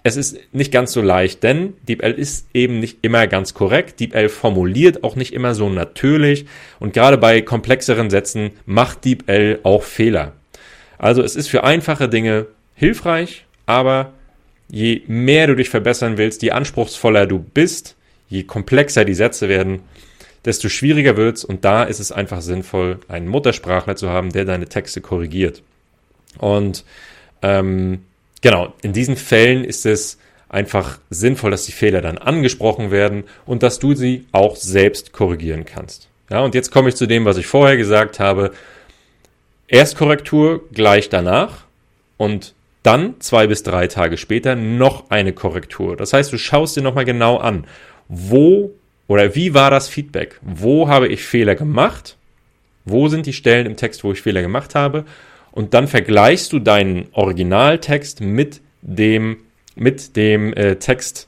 es 0.04 0.18
ist 0.18 0.38
nicht 0.52 0.72
ganz 0.72 0.92
so 0.92 1.02
leicht, 1.02 1.44
denn 1.44 1.74
DeepL 1.88 2.12
ist 2.12 2.48
eben 2.54 2.80
nicht 2.80 3.00
immer 3.02 3.28
ganz 3.28 3.54
korrekt. 3.54 4.00
DeepL 4.00 4.30
formuliert 4.30 5.04
auch 5.04 5.16
nicht 5.16 5.34
immer 5.34 5.56
so 5.56 5.70
natürlich. 5.70 6.46
Und 6.80 6.94
gerade 6.94 7.18
bei 7.18 7.42
komplexeren 7.42 8.10
Sätzen 8.10 8.52
macht 8.66 9.06
DeepL 9.06 9.60
auch 9.64 9.84
Fehler. 9.84 10.34
Also 10.98 11.22
es 11.22 11.36
ist 11.36 11.50
für 11.50 11.64
einfache 11.64 12.10
Dinge 12.10 12.48
hilfreich, 12.76 13.46
aber 13.66 14.14
je 14.70 15.02
mehr 15.08 15.48
du 15.48 15.56
dich 15.56 15.70
verbessern 15.70 16.18
willst, 16.18 16.42
je 16.42 16.52
anspruchsvoller 16.52 17.26
du 17.28 17.40
bist, 17.40 17.96
je 18.30 18.44
komplexer 18.44 19.06
die 19.06 19.14
Sätze 19.14 19.50
werden, 19.50 19.82
desto 20.46 20.70
schwieriger 20.70 21.16
wird's 21.18 21.46
und 21.46 21.64
da 21.64 21.84
ist 21.84 22.00
es 22.00 22.12
einfach 22.12 22.42
sinnvoll, 22.42 23.00
einen 23.08 23.28
Muttersprachler 23.28 23.96
zu 23.96 24.10
haben, 24.10 24.32
der 24.32 24.46
deine 24.46 24.68
Texte 24.68 25.02
korrigiert. 25.02 25.62
Und 26.38 26.84
ähm, 27.42 28.04
genau, 28.42 28.74
in 28.82 28.94
diesen 28.94 29.16
Fällen 29.16 29.64
ist 29.64 29.86
es 29.86 30.18
einfach 30.50 31.00
sinnvoll, 31.10 31.52
dass 31.52 31.66
die 31.66 31.72
Fehler 31.72 32.02
dann 32.02 32.18
angesprochen 32.18 32.92
werden 32.92 33.24
und 33.46 33.64
dass 33.64 33.80
du 33.80 33.96
sie 33.96 34.26
auch 34.32 34.56
selbst 34.56 35.12
korrigieren 35.12 35.66
kannst. 35.66 36.10
Ja, 36.30 36.42
und 36.42 36.56
jetzt 36.56 36.72
komme 36.72 36.90
ich 36.90 36.96
zu 36.96 37.06
dem, 37.06 37.26
was 37.26 37.38
ich 37.38 37.48
vorher 37.48 37.78
gesagt 37.78 38.20
habe. 38.20 38.52
Erstkorrektur 39.68 40.70
gleich 40.72 41.10
danach 41.10 41.66
und 42.18 42.54
dann 42.84 43.16
zwei 43.20 43.48
bis 43.48 43.64
drei 43.64 43.88
Tage 43.88 44.18
später 44.18 44.56
noch 44.56 45.10
eine 45.10 45.34
Korrektur. 45.34 45.96
Das 45.96 46.14
heißt, 46.14 46.32
du 46.32 46.38
schaust 46.38 46.76
dir 46.76 46.82
nochmal 46.82 47.06
genau 47.06 47.38
an, 47.38 47.66
wo 48.08 48.72
oder 49.08 49.36
wie 49.36 49.54
war 49.54 49.72
das 49.72 49.88
Feedback? 49.88 50.40
Wo 50.42 50.88
habe 50.88 51.08
ich 51.08 51.24
Fehler 51.24 51.56
gemacht? 51.56 52.18
Wo 52.86 53.08
sind 53.08 53.26
die 53.26 53.34
Stellen 53.34 53.66
im 53.66 53.76
Text, 53.76 54.04
wo 54.04 54.12
ich 54.12 54.22
Fehler 54.22 54.42
gemacht 54.42 54.76
habe? 54.76 55.06
Und 55.52 55.74
dann 55.74 55.88
vergleichst 55.88 56.52
du 56.52 56.60
deinen 56.60 57.08
Originaltext 57.12 58.22
mit 58.22 58.62
dem, 58.82 59.38
mit 59.76 60.16
dem 60.16 60.54
äh, 60.54 60.78
Text, 60.78 61.28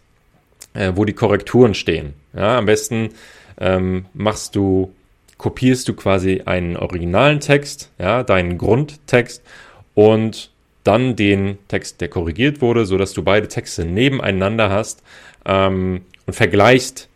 äh, 0.74 0.94
wo 0.96 1.06
die 1.06 1.14
Korrekturen 1.14 1.74
stehen. 1.74 2.14
Ja, 2.36 2.58
am 2.58 2.66
besten 2.66 3.10
ähm, 3.60 4.06
machst 4.14 4.56
du, 4.56 4.94
kopierst 5.38 5.88
du 5.88 5.94
quasi 5.94 6.42
einen 6.46 6.76
originalen 6.76 7.40
Text, 7.40 7.92
ja, 8.00 8.24
deinen 8.24 8.58
Grundtext 8.58 9.44
und 9.94 10.50
dann 10.86 11.16
den 11.16 11.58
Text, 11.68 12.00
der 12.00 12.08
korrigiert 12.08 12.62
wurde, 12.62 12.86
so 12.86 12.98
dass 12.98 13.14
du 13.14 13.24
beide 13.24 13.48
Texte 13.48 13.84
nebeneinander 13.84 14.70
hast 14.70 15.04
ähm, 15.46 16.02
und 16.26 16.34
vergleichst 16.34 17.10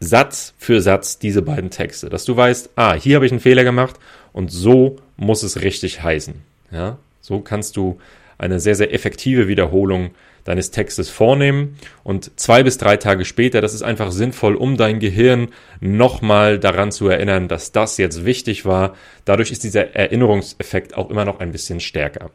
Satz 0.00 0.54
für 0.58 0.80
Satz 0.80 1.18
diese 1.18 1.42
beiden 1.42 1.70
Texte, 1.70 2.08
dass 2.08 2.24
du 2.24 2.36
weißt, 2.36 2.70
ah, 2.76 2.94
hier 2.94 3.16
habe 3.16 3.26
ich 3.26 3.32
einen 3.32 3.40
Fehler 3.40 3.64
gemacht 3.64 3.96
und 4.32 4.50
so 4.50 4.96
muss 5.16 5.42
es 5.42 5.62
richtig 5.62 6.02
heißen. 6.02 6.34
Ja, 6.70 6.98
so 7.20 7.40
kannst 7.40 7.76
du 7.76 7.98
eine 8.38 8.60
sehr, 8.60 8.74
sehr 8.74 8.92
effektive 8.92 9.48
Wiederholung 9.48 10.10
deines 10.44 10.70
Textes 10.70 11.10
vornehmen 11.10 11.76
und 12.04 12.38
zwei 12.38 12.62
bis 12.62 12.78
drei 12.78 12.96
Tage 12.98 13.24
später, 13.24 13.60
das 13.60 13.74
ist 13.74 13.82
einfach 13.82 14.12
sinnvoll, 14.12 14.54
um 14.54 14.76
dein 14.76 15.00
Gehirn 15.00 15.48
nochmal 15.80 16.60
daran 16.60 16.92
zu 16.92 17.08
erinnern, 17.08 17.48
dass 17.48 17.72
das 17.72 17.98
jetzt 17.98 18.24
wichtig 18.24 18.64
war. 18.64 18.94
Dadurch 19.24 19.50
ist 19.50 19.64
dieser 19.64 19.96
Erinnerungseffekt 19.96 20.96
auch 20.96 21.10
immer 21.10 21.24
noch 21.24 21.40
ein 21.40 21.50
bisschen 21.50 21.80
stärker. 21.80 22.30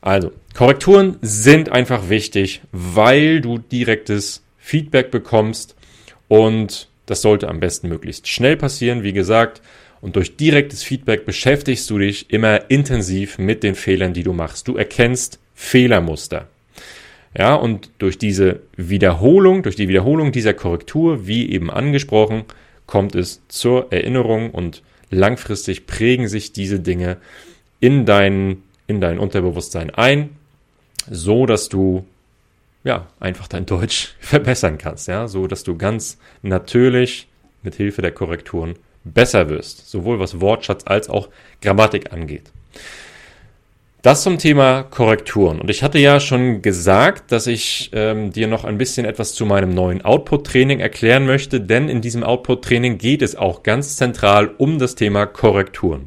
Also, 0.00 0.32
Korrekturen 0.54 1.16
sind 1.20 1.70
einfach 1.70 2.08
wichtig, 2.08 2.62
weil 2.72 3.40
du 3.40 3.58
direktes 3.58 4.42
Feedback 4.58 5.10
bekommst 5.10 5.74
und 6.28 6.88
das 7.06 7.22
sollte 7.22 7.48
am 7.48 7.60
besten 7.60 7.88
möglichst 7.88 8.28
schnell 8.28 8.56
passieren, 8.56 9.02
wie 9.02 9.12
gesagt. 9.12 9.62
Und 10.00 10.16
durch 10.16 10.36
direktes 10.36 10.82
Feedback 10.82 11.24
beschäftigst 11.24 11.88
du 11.90 11.98
dich 11.98 12.30
immer 12.30 12.70
intensiv 12.70 13.38
mit 13.38 13.62
den 13.62 13.74
Fehlern, 13.74 14.12
die 14.12 14.22
du 14.22 14.32
machst. 14.32 14.68
Du 14.68 14.76
erkennst 14.76 15.38
Fehlermuster. 15.54 16.48
Ja, 17.36 17.54
und 17.54 17.90
durch 17.98 18.18
diese 18.18 18.60
Wiederholung, 18.76 19.62
durch 19.62 19.76
die 19.76 19.88
Wiederholung 19.88 20.32
dieser 20.32 20.54
Korrektur, 20.54 21.26
wie 21.26 21.50
eben 21.50 21.70
angesprochen, 21.70 22.44
kommt 22.86 23.14
es 23.14 23.42
zur 23.48 23.92
Erinnerung 23.92 24.50
und 24.50 24.82
langfristig 25.10 25.86
prägen 25.86 26.28
sich 26.28 26.52
diese 26.52 26.80
Dinge 26.80 27.18
in 27.80 28.06
dein, 28.06 28.62
in 28.86 29.00
dein 29.00 29.18
Unterbewusstsein 29.18 29.90
ein, 29.90 30.36
so 31.10 31.46
dass 31.46 31.68
du 31.68 32.04
ja, 32.86 33.08
einfach 33.18 33.48
dein 33.48 33.66
Deutsch 33.66 34.14
verbessern 34.20 34.78
kannst, 34.78 35.08
ja, 35.08 35.26
so 35.26 35.48
dass 35.48 35.64
du 35.64 35.76
ganz 35.76 36.18
natürlich 36.42 37.26
mit 37.62 37.74
Hilfe 37.74 38.00
der 38.00 38.12
Korrekturen 38.12 38.74
besser 39.04 39.48
wirst, 39.48 39.90
sowohl 39.90 40.20
was 40.20 40.40
Wortschatz 40.40 40.84
als 40.86 41.08
auch 41.08 41.28
Grammatik 41.60 42.12
angeht. 42.12 42.52
Das 44.02 44.22
zum 44.22 44.38
Thema 44.38 44.84
Korrekturen. 44.84 45.60
Und 45.60 45.68
ich 45.68 45.82
hatte 45.82 45.98
ja 45.98 46.20
schon 46.20 46.62
gesagt, 46.62 47.32
dass 47.32 47.48
ich 47.48 47.90
ähm, 47.92 48.30
dir 48.30 48.46
noch 48.46 48.62
ein 48.62 48.78
bisschen 48.78 49.04
etwas 49.04 49.34
zu 49.34 49.46
meinem 49.46 49.70
neuen 49.70 50.04
Output-Training 50.04 50.78
erklären 50.78 51.26
möchte, 51.26 51.60
denn 51.60 51.88
in 51.88 52.02
diesem 52.02 52.22
Output-Training 52.22 52.98
geht 52.98 53.20
es 53.20 53.34
auch 53.34 53.64
ganz 53.64 53.96
zentral 53.96 54.54
um 54.58 54.78
das 54.78 54.94
Thema 54.94 55.26
Korrekturen. 55.26 56.06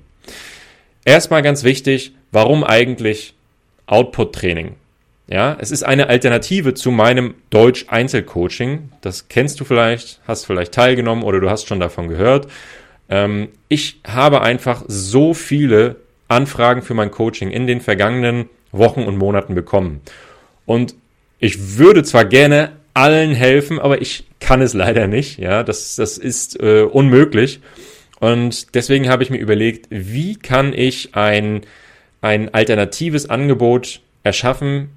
Erstmal 1.09 1.41
ganz 1.41 1.63
wichtig, 1.63 2.13
warum 2.31 2.63
eigentlich 2.63 3.33
Output-Training? 3.87 4.75
Ja, 5.27 5.57
es 5.59 5.71
ist 5.71 5.81
eine 5.81 6.05
Alternative 6.07 6.75
zu 6.75 6.91
meinem 6.91 7.33
Deutsch-Einzelcoaching. 7.49 8.91
Das 9.01 9.27
kennst 9.27 9.59
du 9.59 9.63
vielleicht, 9.65 10.21
hast 10.27 10.45
vielleicht 10.45 10.71
teilgenommen 10.71 11.23
oder 11.23 11.39
du 11.39 11.49
hast 11.49 11.67
schon 11.67 11.79
davon 11.79 12.09
gehört. 12.09 12.45
Ähm, 13.09 13.47
ich 13.69 14.01
habe 14.05 14.41
einfach 14.41 14.83
so 14.87 15.33
viele 15.33 15.95
Anfragen 16.27 16.83
für 16.83 16.93
mein 16.93 17.09
Coaching 17.09 17.49
in 17.49 17.65
den 17.65 17.81
vergangenen 17.81 18.47
Wochen 18.71 19.01
und 19.01 19.17
Monaten 19.17 19.55
bekommen. 19.55 20.01
Und 20.67 20.93
ich 21.39 21.79
würde 21.79 22.03
zwar 22.03 22.25
gerne 22.25 22.73
allen 22.93 23.33
helfen, 23.33 23.79
aber 23.79 23.99
ich 23.99 24.25
kann 24.39 24.61
es 24.61 24.73
leider 24.75 25.07
nicht. 25.07 25.39
Ja, 25.39 25.63
das, 25.63 25.95
das 25.95 26.19
ist 26.19 26.61
äh, 26.61 26.83
unmöglich. 26.83 27.61
Und 28.19 28.75
deswegen 28.75 29.09
habe 29.09 29.23
ich 29.23 29.29
mir 29.29 29.37
überlegt, 29.37 29.87
wie 29.89 30.35
kann 30.35 30.73
ich 30.73 31.15
ein, 31.15 31.61
ein 32.21 32.53
alternatives 32.53 33.29
Angebot 33.29 34.01
erschaffen, 34.23 34.89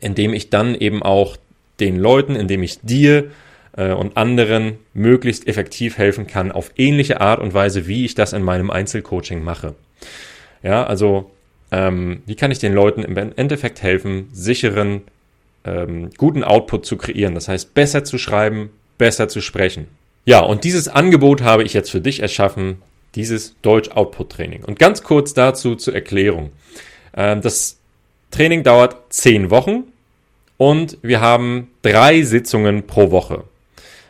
indem 0.00 0.34
ich 0.34 0.50
dann 0.50 0.74
eben 0.74 1.02
auch 1.02 1.36
den 1.80 1.98
Leuten, 1.98 2.36
indem 2.36 2.62
ich 2.62 2.80
dir 2.80 3.30
äh, 3.76 3.92
und 3.92 4.16
anderen 4.16 4.78
möglichst 4.92 5.48
effektiv 5.48 5.98
helfen 5.98 6.26
kann, 6.26 6.52
auf 6.52 6.72
ähnliche 6.76 7.20
Art 7.20 7.40
und 7.40 7.54
Weise, 7.54 7.86
wie 7.86 8.04
ich 8.04 8.14
das 8.14 8.32
in 8.32 8.42
meinem 8.42 8.70
Einzelcoaching 8.70 9.42
mache. 9.42 9.74
Ja, 10.62 10.84
also 10.84 11.30
ähm, 11.70 12.22
wie 12.26 12.36
kann 12.36 12.50
ich 12.50 12.58
den 12.58 12.72
Leuten 12.72 13.02
im 13.02 13.16
Endeffekt 13.16 13.82
helfen, 13.82 14.28
sicheren, 14.32 15.02
ähm, 15.64 16.10
guten 16.16 16.44
Output 16.44 16.86
zu 16.86 16.96
kreieren? 16.96 17.34
Das 17.34 17.48
heißt, 17.48 17.74
besser 17.74 18.04
zu 18.04 18.18
schreiben, 18.18 18.70
besser 18.98 19.28
zu 19.28 19.40
sprechen. 19.40 19.88
Ja, 20.24 20.40
und 20.40 20.64
dieses 20.64 20.88
Angebot 20.88 21.42
habe 21.42 21.64
ich 21.64 21.74
jetzt 21.74 21.90
für 21.90 22.00
dich 22.00 22.20
erschaffen, 22.20 22.80
dieses 23.14 23.54
Deutsch-Output-Training. 23.62 24.64
Und 24.64 24.78
ganz 24.78 25.02
kurz 25.02 25.34
dazu 25.34 25.76
zur 25.76 25.94
Erklärung. 25.94 26.50
Ähm, 27.16 27.42
das 27.42 27.78
Training 28.30 28.64
dauert 28.64 28.96
zehn 29.10 29.50
Wochen 29.50 29.84
und 30.56 30.98
wir 31.02 31.20
haben 31.20 31.70
drei 31.82 32.22
Sitzungen 32.22 32.86
pro 32.86 33.10
Woche. 33.10 33.44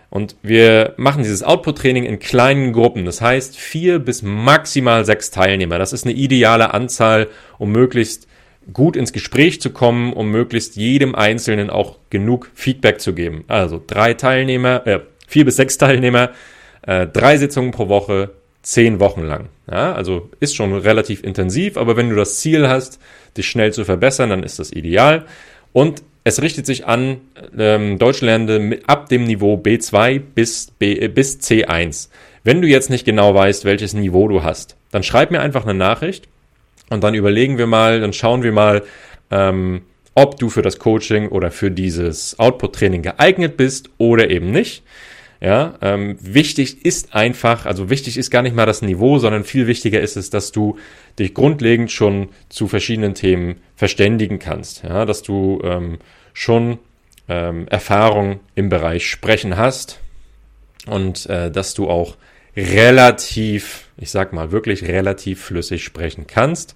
Und 0.09 0.37
wir 0.43 0.95
machen 0.97 1.25
dieses 1.25 1.43
Output-Training 1.43 2.05
in 2.05 2.21
kleinen 2.21 2.73
Gruppen. 2.73 3.05
Das 3.05 3.21
heißt, 3.21 3.57
vier 3.59 3.99
bis 3.99 4.23
maximal 4.23 5.05
sechs 5.05 5.33
Teilnehmer. 5.33 5.79
Das 5.79 5.93
ist 5.93 6.05
eine 6.07 6.15
ideale 6.15 6.73
Anzahl, 6.73 7.27
um 7.59 7.73
möglichst 7.73 8.29
gut 8.73 8.97
ins 8.97 9.13
Gespräch 9.13 9.61
zu 9.61 9.71
kommen, 9.71 10.13
um 10.13 10.31
möglichst 10.31 10.77
jedem 10.77 11.15
Einzelnen 11.15 11.69
auch 11.69 11.97
genug 12.11 12.51
Feedback 12.55 13.01
zu 13.01 13.13
geben. 13.13 13.45
Also 13.49 13.83
drei 13.85 14.15
Teilnehmer, 14.15 14.87
äh, 14.87 15.01
vier 15.35 15.45
bis 15.45 15.57
sechs 15.57 15.79
Teilnehmer, 15.79 16.31
äh, 16.87 17.09
drei 17.09 17.37
Sitzungen 17.39 17.73
pro 17.73 17.89
Woche, 17.89 18.31
zehn 18.63 19.01
Wochen 19.01 19.23
lang. 19.23 19.49
Ja, 19.69 19.93
also 19.93 20.31
ist 20.39 20.55
schon 20.55 20.73
relativ 20.73 21.25
intensiv, 21.25 21.77
aber 21.77 21.97
wenn 21.97 22.09
du 22.09 22.15
das 22.15 22.39
Ziel 22.39 22.69
hast, 22.69 23.01
dich 23.37 23.49
schnell 23.49 23.73
zu 23.73 23.85
verbessern, 23.85 24.31
dann 24.31 24.45
ist 24.45 24.61
das 24.61 24.71
ideal. 24.71 25.25
Und 25.73 26.05
es 26.23 26.41
richtet 26.41 26.67
sich 26.67 26.87
an 26.87 27.21
ähm, 27.59 27.99
Deutschlernende 27.99 28.79
ab 28.87 29.09
dem 29.09 29.25
Niveau 29.25 29.57
B2 29.57 30.21
bis, 30.21 30.71
B, 30.79 30.93
äh, 30.93 31.09
bis 31.09 31.41
C1. 31.41 32.11
Wenn 32.45 32.63
du 32.63 32.69
jetzt 32.69 32.89
nicht 32.89 33.05
genau 33.05 33.35
weißt, 33.35 33.65
welches 33.65 33.93
Niveau 33.93 34.29
du 34.29 34.45
hast, 34.45 34.77
dann 34.93 35.03
schreib 35.03 35.33
mir 35.33 35.41
einfach 35.41 35.65
eine 35.65 35.75
Nachricht 35.75 36.29
und 36.91 37.03
dann 37.03 37.15
überlegen 37.15 37.59
wir 37.59 37.67
mal, 37.67 38.01
dann 38.01 38.13
schauen 38.13 38.45
wir 38.45 38.53
mal, 38.53 38.85
ähm, 39.33 39.83
ob 40.15 40.39
du 40.39 40.49
für 40.49 40.63
das 40.63 40.79
Coaching 40.79 41.27
oder 41.31 41.51
für 41.51 41.73
dieses 41.73 42.39
Output-Training 42.39 43.03
geeignet 43.03 43.57
bist 43.57 43.91
oder 43.99 44.31
eben 44.31 44.53
nicht. 44.53 44.85
Ja, 45.45 45.75
ähm, 45.83 46.17
wichtig 46.23 46.87
ist 46.87 47.15
einfach, 47.15 47.67
also 47.67 47.91
wichtig 47.91 48.17
ist 48.17 48.31
gar 48.31 48.41
nicht 48.41 48.57
mal 48.57 48.65
das 48.65 48.81
Niveau, 48.81 49.19
sondern 49.19 49.45
viel 49.45 49.67
wichtiger 49.67 50.01
ist 50.01 50.17
es, 50.17 50.31
dass 50.31 50.53
du 50.53 50.79
dich 51.19 51.35
grundlegend 51.35 51.93
schon 51.93 52.31
zu 52.49 52.67
verschiedenen 52.67 53.13
Themen 53.13 53.57
verständigen 53.77 54.39
kannst. 54.39 54.85
Ja, 54.85 55.05
dass 55.05 55.21
du 55.21 55.61
ähm, 55.63 55.99
schon 56.33 56.79
ähm, 57.29 57.69
Erfahrung 57.69 58.41
im 58.55 58.71
Bereich 58.71 59.07
Sprechen 59.07 59.59
hast 59.59 60.01
und 60.87 61.27
äh, 61.27 61.51
dass 61.51 61.75
du 61.75 61.91
auch 61.91 62.17
relativ, 62.57 63.91
ich 63.99 64.11
sag 64.11 64.33
mal 64.33 64.51
wirklich 64.51 64.85
relativ 64.85 65.45
flüssig 65.45 65.85
sprechen 65.85 66.27
kannst. 66.27 66.75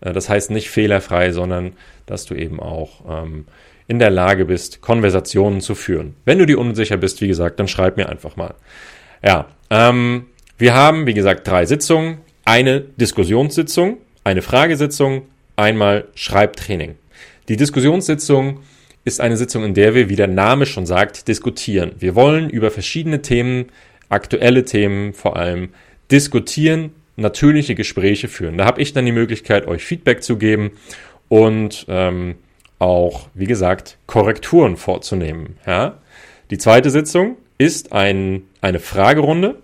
Äh, 0.00 0.12
das 0.12 0.28
heißt 0.28 0.52
nicht 0.52 0.70
fehlerfrei, 0.70 1.32
sondern 1.32 1.72
dass 2.06 2.26
du 2.26 2.36
eben 2.36 2.60
auch 2.60 3.24
ähm, 3.24 3.46
in 3.86 3.98
der 3.98 4.10
Lage 4.10 4.44
bist, 4.44 4.80
Konversationen 4.80 5.60
zu 5.60 5.74
führen. 5.74 6.14
Wenn 6.24 6.38
du 6.38 6.46
dir 6.46 6.58
unsicher 6.58 6.96
bist, 6.96 7.20
wie 7.20 7.28
gesagt, 7.28 7.58
dann 7.60 7.68
schreib 7.68 7.96
mir 7.96 8.08
einfach 8.08 8.36
mal. 8.36 8.54
Ja, 9.22 9.46
ähm, 9.70 10.26
wir 10.58 10.74
haben, 10.74 11.06
wie 11.06 11.14
gesagt, 11.14 11.46
drei 11.46 11.66
Sitzungen. 11.66 12.18
Eine 12.44 12.80
Diskussionssitzung, 12.80 13.98
eine 14.22 14.42
Fragesitzung, 14.42 15.22
einmal 15.56 16.08
Schreibtraining. 16.14 16.96
Die 17.48 17.56
Diskussionssitzung 17.56 18.60
ist 19.04 19.20
eine 19.20 19.36
Sitzung, 19.36 19.64
in 19.64 19.74
der 19.74 19.94
wir, 19.94 20.08
wie 20.08 20.16
der 20.16 20.28
Name 20.28 20.66
schon 20.66 20.86
sagt, 20.86 21.28
diskutieren. 21.28 21.92
Wir 21.98 22.14
wollen 22.14 22.48
über 22.50 22.70
verschiedene 22.70 23.22
Themen, 23.22 23.66
aktuelle 24.08 24.64
Themen 24.64 25.12
vor 25.12 25.36
allem, 25.36 25.70
diskutieren, 26.10 26.92
natürliche 27.16 27.74
Gespräche 27.74 28.28
führen. 28.28 28.58
Da 28.58 28.64
habe 28.64 28.80
ich 28.80 28.92
dann 28.92 29.06
die 29.06 29.12
Möglichkeit, 29.12 29.66
euch 29.66 29.84
Feedback 29.84 30.22
zu 30.22 30.36
geben 30.36 30.72
und 31.28 31.86
ähm, 31.88 32.36
auch, 32.84 33.28
wie 33.32 33.46
gesagt, 33.46 33.96
Korrekturen 34.06 34.76
vorzunehmen. 34.76 35.56
Ja? 35.66 35.94
Die 36.50 36.58
zweite 36.58 36.90
Sitzung 36.90 37.36
ist 37.56 37.92
ein, 37.92 38.42
eine 38.60 38.78
Fragerunde. 38.78 39.56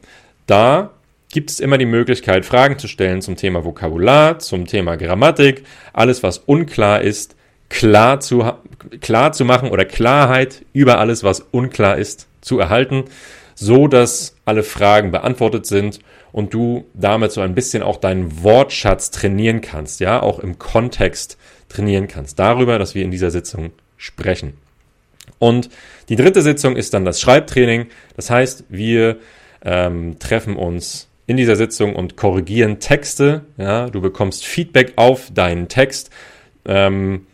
Da 0.47 0.91
gibt 1.31 1.51
es 1.51 1.61
immer 1.61 1.77
die 1.77 1.87
Möglichkeit, 1.87 2.47
Fragen 2.47 2.79
zu 2.79 2.89
stellen 2.89 3.21
zum 3.21 3.37
Thema 3.37 3.65
Vokabular, 3.65 4.39
zum 4.39 4.67
Thema 4.67 4.97
Grammatik, 4.97 5.65
alles, 5.93 6.23
was 6.23 6.39
unklar 6.39 7.03
ist, 7.03 7.37
klar 7.69 8.21
zu, 8.21 8.51
klar 9.03 9.33
zu 9.33 9.45
machen 9.45 9.69
oder 9.69 9.85
Klarheit 9.85 10.65
über 10.73 10.99
alles, 10.99 11.23
was 11.23 11.41
unklar 11.51 11.99
ist, 11.99 12.27
zu 12.41 12.59
erhalten, 12.59 13.05
so 13.55 13.87
dass 13.87 14.35
alle 14.47 14.63
Fragen 14.63 15.11
beantwortet 15.11 15.67
sind 15.67 16.01
und 16.33 16.55
du 16.55 16.87
damit 16.95 17.33
so 17.33 17.43
ein 17.43 17.55
bisschen 17.55 17.83
auch 17.83 17.99
deinen 17.99 18.43
Wortschatz 18.43 19.11
trainieren 19.11 19.61
kannst, 19.61 20.01
ja, 20.01 20.23
auch 20.23 20.39
im 20.39 20.59
Kontext 20.59 21.37
trainieren 21.71 22.09
kannst. 22.09 22.39
Darüber, 22.39 22.79
dass 22.79 22.95
wir 22.95 23.05
in 23.05 23.11
dieser 23.11 23.31
Sitzung 23.31 23.73
sprechen. 23.97 24.55
Und 25.39 25.71
die 26.09 26.17
dritte 26.17 26.43
Sitzung 26.43 26.77
ist 26.77 26.93
dann 26.93 27.05
das 27.05 27.21
Schreibtraining. 27.21 27.87
Das 28.17 28.31
heißt, 28.31 28.65
wir 28.69 29.19
ähm, 29.65 30.19
treffen 30.19 30.57
uns 30.57 31.09
in 31.27 31.37
dieser 31.37 31.57
Sitzung 31.57 31.95
und 31.95 32.17
korrigieren 32.17 32.81
Texte. 32.81 33.43
Ja, 33.57 33.89
du 33.89 34.01
bekommst 34.01 34.45
Feedback 34.45 34.95
auf 34.97 35.31
deinen 35.33 35.69
Text. 35.69 36.11
Ähm, 36.67 37.27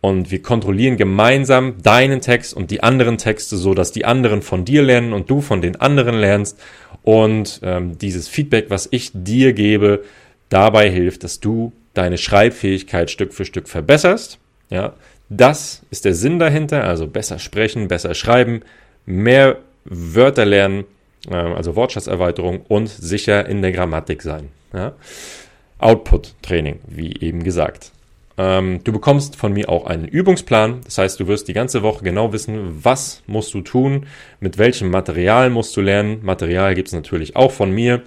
und 0.00 0.32
wir 0.32 0.42
kontrollieren 0.42 0.96
gemeinsam 0.96 1.80
deinen 1.80 2.20
Text 2.20 2.54
und 2.54 2.72
die 2.72 2.82
anderen 2.82 3.18
Texte, 3.18 3.56
so 3.56 3.72
dass 3.72 3.92
die 3.92 4.04
anderen 4.04 4.42
von 4.42 4.64
dir 4.64 4.82
lernen 4.82 5.12
und 5.12 5.30
du 5.30 5.40
von 5.40 5.60
den 5.60 5.76
anderen 5.76 6.16
lernst. 6.16 6.58
Und 7.04 7.60
ähm, 7.62 7.98
dieses 7.98 8.26
Feedback, 8.26 8.66
was 8.68 8.88
ich 8.90 9.12
dir 9.14 9.52
gebe, 9.52 10.02
dabei 10.48 10.90
hilft, 10.90 11.22
dass 11.22 11.38
du 11.38 11.72
deine 11.94 12.18
Schreibfähigkeit 12.18 13.10
Stück 13.10 13.32
für 13.32 13.44
Stück 13.44 13.68
verbesserst. 13.68 14.38
Ja, 14.70 14.94
das 15.28 15.82
ist 15.90 16.04
der 16.04 16.14
Sinn 16.14 16.38
dahinter, 16.38 16.84
also 16.84 17.06
besser 17.06 17.38
sprechen, 17.38 17.88
besser 17.88 18.14
schreiben, 18.14 18.62
mehr 19.06 19.58
Wörter 19.84 20.44
lernen, 20.44 20.84
äh, 21.30 21.34
also 21.34 21.76
Wortschatzerweiterung 21.76 22.62
und 22.68 22.88
sicher 22.88 23.46
in 23.46 23.62
der 23.62 23.72
Grammatik 23.72 24.22
sein. 24.22 24.48
Ja? 24.72 24.92
Output-Training, 25.78 26.80
wie 26.86 27.16
eben 27.20 27.44
gesagt. 27.44 27.92
Ähm, 28.38 28.80
du 28.84 28.92
bekommst 28.92 29.36
von 29.36 29.52
mir 29.52 29.68
auch 29.68 29.86
einen 29.86 30.06
Übungsplan. 30.06 30.80
Das 30.84 30.98
heißt, 30.98 31.20
du 31.20 31.28
wirst 31.28 31.48
die 31.48 31.52
ganze 31.52 31.82
Woche 31.82 32.04
genau 32.04 32.32
wissen, 32.32 32.84
was 32.84 33.22
musst 33.26 33.52
du 33.54 33.60
tun, 33.60 34.06
mit 34.40 34.58
welchem 34.58 34.90
Material 34.90 35.50
musst 35.50 35.76
du 35.76 35.80
lernen. 35.80 36.20
Material 36.22 36.74
gibt 36.74 36.88
es 36.88 36.94
natürlich 36.94 37.36
auch 37.36 37.52
von 37.52 37.70
mir. 37.70 38.02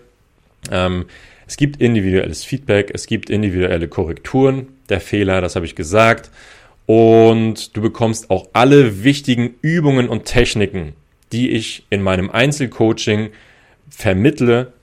Es 1.47 1.57
gibt 1.57 1.81
individuelles 1.81 2.43
Feedback, 2.43 2.91
es 2.93 3.07
gibt 3.07 3.29
individuelle 3.29 3.87
Korrekturen 3.87 4.67
der 4.89 4.99
Fehler, 4.99 5.41
das 5.41 5.55
habe 5.55 5.65
ich 5.65 5.75
gesagt. 5.75 6.31
Und 6.85 7.75
du 7.75 7.81
bekommst 7.81 8.29
auch 8.29 8.47
alle 8.53 9.03
wichtigen 9.03 9.55
Übungen 9.61 10.07
und 10.07 10.25
Techniken, 10.25 10.93
die 11.31 11.51
ich 11.51 11.85
in 11.89 12.01
meinem 12.01 12.29
Einzelcoaching 12.29 13.29
vermittle, 13.89 14.73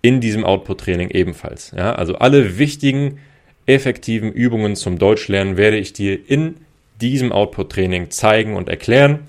in 0.00 0.20
diesem 0.20 0.44
Output-Training 0.44 1.10
ebenfalls. 1.10 1.72
Ja, 1.76 1.94
also 1.94 2.16
alle 2.16 2.58
wichtigen, 2.58 3.18
effektiven 3.66 4.32
Übungen 4.32 4.76
zum 4.76 4.98
Deutschlernen 4.98 5.56
werde 5.56 5.76
ich 5.76 5.92
dir 5.92 6.18
in 6.28 6.56
diesem 7.00 7.32
Output-Training 7.32 8.10
zeigen 8.10 8.56
und 8.56 8.68
erklären, 8.68 9.20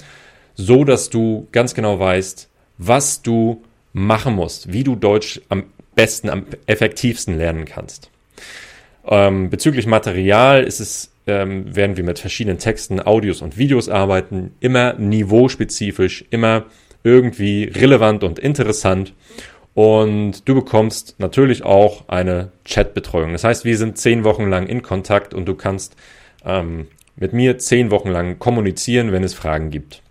so 0.55 0.83
dass 0.83 1.09
du 1.09 1.47
ganz 1.51 1.73
genau 1.73 1.99
weißt, 1.99 2.49
was 2.77 3.21
du 3.21 3.63
machen 3.93 4.35
musst, 4.35 4.71
wie 4.71 4.83
du 4.83 4.95
Deutsch 4.95 5.41
am 5.49 5.65
besten, 5.99 6.29
am 6.29 6.45
effektivsten 6.65 7.37
lernen 7.37 7.65
kannst. 7.65 8.09
Ähm, 9.05 9.49
bezüglich 9.49 9.85
Material 9.85 10.63
ist 10.63 10.79
es, 10.79 11.11
ähm, 11.27 11.75
werden 11.75 11.97
wir 11.97 12.05
mit 12.05 12.19
verschiedenen 12.19 12.57
Texten, 12.57 13.05
Audios 13.05 13.41
und 13.41 13.57
Videos 13.57 13.89
arbeiten, 13.89 14.51
immer 14.61 14.93
niveauspezifisch, 14.93 16.23
immer 16.29 16.67
irgendwie 17.03 17.65
relevant 17.65 18.23
und 18.23 18.39
interessant. 18.39 19.13
Und 19.73 20.47
du 20.47 20.55
bekommst 20.55 21.15
natürlich 21.19 21.63
auch 21.63 22.07
eine 22.07 22.53
Chatbetreuung. 22.63 23.33
Das 23.33 23.43
heißt, 23.43 23.65
wir 23.65 23.77
sind 23.77 23.97
zehn 23.97 24.23
Wochen 24.23 24.49
lang 24.49 24.67
in 24.67 24.81
Kontakt 24.83 25.33
und 25.33 25.47
du 25.47 25.55
kannst 25.55 25.97
ähm, 26.45 26.87
mit 27.17 27.33
mir 27.33 27.57
zehn 27.57 27.91
Wochen 27.91 28.09
lang 28.09 28.39
kommunizieren, 28.39 29.11
wenn 29.11 29.25
es 29.25 29.33
Fragen 29.33 29.69
gibt. 29.69 30.01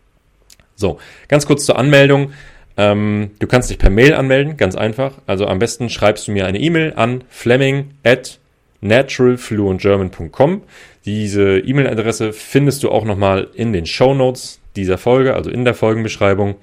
So, 0.76 0.98
ganz 1.28 1.46
kurz 1.46 1.64
zur 1.64 1.78
Anmeldung. 1.78 2.32
Ähm, 2.78 3.32
du 3.40 3.48
kannst 3.48 3.68
dich 3.68 3.78
per 3.78 3.90
Mail 3.90 4.14
anmelden, 4.14 4.56
ganz 4.56 4.76
einfach. 4.76 5.14
Also 5.26 5.46
am 5.46 5.58
besten 5.58 5.90
schreibst 5.90 6.28
du 6.28 6.32
mir 6.32 6.46
eine 6.46 6.60
E-Mail 6.60 6.94
an 6.94 7.24
fleming 7.28 7.90
at 8.04 8.38
naturalfluentgerman.com. 8.80 10.62
Diese 11.04 11.58
E-Mail-Adresse 11.58 12.32
findest 12.32 12.84
du 12.84 12.90
auch 12.90 13.04
nochmal 13.04 13.48
in 13.54 13.72
den 13.72 13.84
Show 13.84 14.14
Notes 14.14 14.60
dieser 14.76 14.96
Folge, 14.96 15.34
also 15.34 15.50
in 15.50 15.64
der 15.64 15.74
Folgenbeschreibung. 15.74 16.54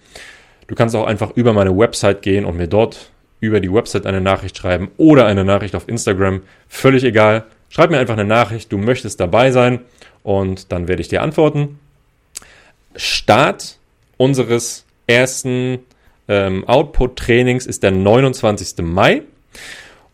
Du 0.68 0.76
kannst 0.76 0.96
auch 0.96 1.06
einfach 1.06 1.32
über 1.36 1.52
meine 1.52 1.78
Website 1.78 2.22
gehen 2.22 2.46
und 2.46 2.56
mir 2.56 2.68
dort 2.68 3.12
über 3.42 3.60
die 3.60 3.72
Website 3.72 4.06
eine 4.06 4.22
Nachricht 4.22 4.58
schreiben 4.58 4.92
oder 4.96 5.26
eine 5.26 5.44
Nachricht 5.44 5.76
auf 5.76 5.90
Instagram. 5.90 6.42
Völlig 6.70 7.04
egal. 7.04 7.44
Schreib 7.68 7.92
mir 7.92 8.00
einfach 8.00 8.14
eine 8.14 8.24
Nachricht, 8.24 8.72
du 8.72 8.78
möchtest 8.78 9.20
dabei 9.20 9.52
sein 9.52 9.82
und 10.24 10.72
dann 10.72 10.88
werde 10.88 11.02
ich 11.02 11.10
dir 11.10 11.22
antworten. 11.22 11.78
Start 12.96 13.78
unseres 14.16 14.86
ersten 15.08 15.80
ähm, 16.28 16.68
Output-Trainings 16.68 17.66
ist 17.66 17.84
der 17.84 17.92
29. 17.92 18.84
Mai 18.84 19.24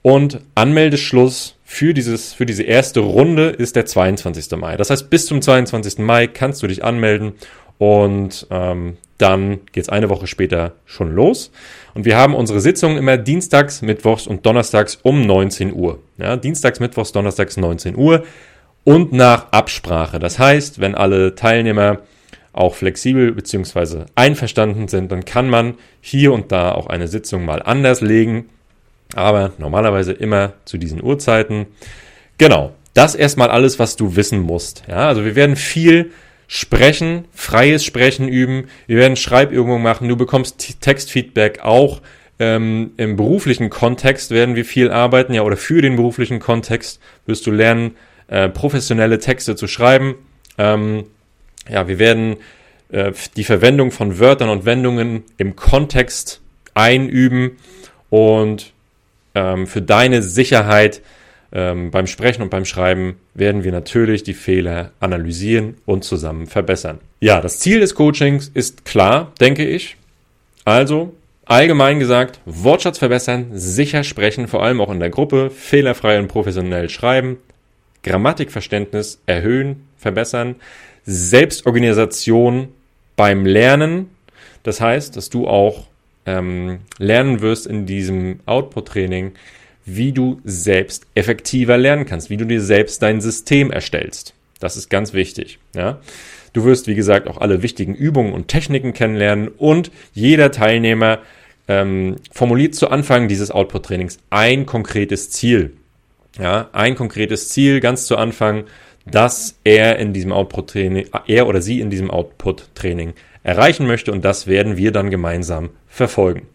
und 0.01 0.39
Anmeldeschluss 0.56 1.56
für, 1.63 1.94
dieses, 1.94 2.34
für 2.34 2.46
diese 2.46 2.63
erste 2.63 3.00
Runde 3.00 3.50
ist 3.50 3.75
der 3.75 3.86
22. 3.86 4.58
Mai. 4.58 4.75
Das 4.75 4.89
heißt, 4.89 5.10
bis 5.10 5.25
zum 5.25 5.41
22. 5.41 6.00
Mai 6.00 6.27
kannst 6.27 6.62
du 6.63 6.68
dich 6.68 6.84
anmelden 6.84 7.34
und 7.77 8.46
ähm, 8.51 8.98
dann 9.18 9.60
geht 9.72 9.84
es 9.84 9.89
eine 9.89 10.10
Woche 10.10 10.27
später 10.27 10.74
schon 10.86 11.13
los. 11.15 11.51
Und 11.94 12.06
wir 12.06 12.18
haben 12.18 12.36
unsere 12.36 12.60
Sitzungen 12.60 12.98
immer 12.98 13.18
dienstags, 13.18 13.82
mittwochs 13.82 14.27
und 14.27 14.46
donnerstags 14.46 15.00
um 15.03 15.22
19 15.22 15.74
Uhr. 15.74 16.00
Ja, 16.18 16.36
dienstags, 16.36 16.80
mittwochs, 16.80 17.12
donnerstags 17.12 17.58
19 17.58 17.96
Uhr 17.96 18.24
und 18.84 19.13
nach 19.13 19.51
Absprache. 19.51 20.20
Das 20.20 20.39
heißt, 20.39 20.79
wenn 20.79 20.96
alle 20.96 21.36
Teilnehmer 21.36 22.00
auch 22.53 22.75
flexibel 22.75 23.31
bzw. 23.31 24.05
einverstanden 24.16 24.87
sind, 24.87 25.11
dann 25.11 25.25
kann 25.25 25.50
man 25.50 25.75
hier 26.01 26.33
und 26.33 26.51
da 26.51 26.72
auch 26.72 26.87
eine 26.87 27.07
Sitzung 27.07 27.46
mal 27.46 27.61
anders 27.61 28.01
legen, 28.01 28.50
aber 29.16 29.53
normalerweise 29.57 30.11
immer 30.11 30.53
zu 30.66 30.77
diesen 30.77 31.03
Uhrzeiten. 31.03 31.68
Genau, 32.37 32.74
das 32.94 33.16
erstmal 33.16 33.50
alles, 33.50 33.79
was 33.79 33.96
du 33.96 34.16
wissen 34.16 34.40
musst. 34.40 34.83
Ja, 34.87 35.07
also 35.07 35.24
wir 35.24 35.35
werden 35.35 35.55
viel 35.55 36.11
sprechen, 36.48 37.25
freies 37.31 37.85
Sprechen 37.85 38.27
üben, 38.27 38.66
wir 38.87 38.98
werden 38.98 39.16
Schreibübungen 39.16 39.81
machen, 39.81 40.09
du 40.09 40.18
bekommst 40.18 40.81
Textfeedback 40.81 41.61
auch. 41.61 42.01
Ähm, 42.40 42.92
Im 42.98 43.16
beruflichen 43.16 43.70
Kontext 43.70 44.31
werden 44.31 44.55
wir 44.55 44.66
viel 44.66 44.92
arbeiten, 44.92 45.33
ja, 45.33 45.44
oder 45.44 45.55
für 45.55 45.81
den 45.81 45.96
beruflichen 45.96 46.40
Kontext 46.40 47.00
wirst 47.25 47.46
du 47.46 47.51
lernen, 47.51 47.96
äh, 48.27 48.50
professionelle 48.50 49.20
Texte 49.20 49.55
zu 49.55 49.68
schreiben. 49.68 50.16
Ähm, 50.57 51.05
ja, 51.70 51.88
wir 51.88 52.00
werden 52.00 52.38
äh, 52.92 53.12
die 53.36 53.44
Verwendung 53.44 53.92
von 53.92 54.20
Wörtern 54.20 54.50
und 54.50 54.66
Wendungen 54.66 55.24
im 55.38 55.56
Kontext 55.56 56.42
einüben 56.74 57.58
und 58.10 58.74
ähm, 59.36 59.68
für 59.68 59.82
deine 59.82 60.22
Sicherheit 60.22 61.02
ähm, 61.54 61.92
beim 61.92 62.08
Sprechen 62.08 62.42
und 62.42 62.50
beim 62.50 62.66
Schreiben 62.66 63.18
werden 63.34 63.64
wir 63.64 63.72
natürlich 63.72 64.24
die 64.24 64.34
Fehler 64.34 64.92
analysieren 65.00 65.76
und 65.86 66.04
zusammen 66.04 66.48
verbessern. 66.48 67.00
Ja, 67.20 67.42
das 67.42 67.60
Ziel 67.60 67.80
des 67.80 67.96
Coachings 67.96 68.50
ist 68.54 68.86
klar, 68.86 69.34
denke 69.40 69.66
ich. 69.68 69.98
Also, 70.64 71.14
allgemein 71.46 72.00
gesagt, 72.00 72.40
Wortschatz 72.46 72.98
verbessern, 72.98 73.48
sicher 73.54 74.04
sprechen, 74.04 74.48
vor 74.48 74.64
allem 74.64 74.80
auch 74.80 74.92
in 74.92 75.00
der 75.00 75.10
Gruppe, 75.10 75.50
fehlerfrei 75.50 76.20
und 76.20 76.28
professionell 76.28 76.90
schreiben, 76.90 77.38
Grammatikverständnis 78.03 79.22
erhöhen, 79.25 79.87
verbessern, 79.98 80.55
Selbstorganisation 81.05 82.70
beim 83.16 83.46
Lernen. 83.46 84.09
Das 84.64 84.81
heißt, 84.81 85.16
dass 85.16 85.29
du 85.29 85.48
auch 85.48 85.87
ähm, 86.25 86.79
lernen 86.98 87.42
wirst 87.42 87.68
in 87.68 87.85
diesem 87.85 88.40
Output-Training, 88.46 89.33
wie 89.85 90.11
du 90.11 90.40
selbst 90.44 91.07
effektiver 91.16 91.77
lernen 91.77 92.05
kannst, 92.05 92.29
wie 92.29 92.37
du 92.37 92.46
dir 92.46 92.61
selbst 92.61 93.01
dein 93.01 93.22
System 93.22 93.72
erstellst. 93.72 94.33
Das 94.59 94.77
ist 94.77 94.90
ganz 94.90 95.14
wichtig. 95.14 95.59
Ja? 95.75 96.00
Du 96.53 96.66
wirst, 96.66 96.87
wie 96.87 96.96
gesagt, 96.96 97.27
auch 97.27 97.37
alle 97.37 97.64
wichtigen 97.64 97.96
Übungen 97.96 98.33
und 98.33 98.48
Techniken 98.48 98.94
kennenlernen 98.94 99.48
und 99.48 99.92
jeder 100.14 100.51
Teilnehmer 100.51 101.20
ähm, 101.68 102.18
formuliert 102.31 102.75
zu 102.75 102.90
Anfang 102.90 103.27
dieses 103.27 103.51
Output-Trainings 103.51 104.20
ein 104.29 104.66
konkretes 104.66 105.31
Ziel. 105.31 105.74
Ja, 106.39 106.70
ein 106.72 106.96
konkretes 106.96 107.50
Ziel 107.50 107.79
ganz 107.79 108.05
zu 108.05 108.17
Anfang, 108.17 108.65
dass 109.05 109.57
er 109.63 109.98
in 110.00 110.13
diesem 110.13 110.31
Output-Training, 110.31 111.07
er 111.27 111.48
oder 111.48 111.61
sie 111.61 111.81
in 111.81 111.89
diesem 111.89 112.09
Output-Training 112.09 113.13
erreichen 113.44 113.87
möchte 113.87 114.11
und 114.11 114.24
das 114.24 114.48
werden 114.48 114.77
wir 114.77 114.91
dann 114.91 115.09
gemeinsam 115.09 115.72
verfolgen. 115.87 116.48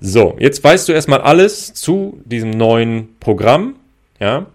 So, 0.00 0.36
jetzt 0.38 0.62
weißt 0.62 0.88
du 0.88 0.92
erstmal 0.92 1.20
alles 1.20 1.72
zu 1.74 2.20
diesem 2.24 2.50
neuen 2.50 3.16
Programm. 3.20 3.76
Ja, 4.20 4.46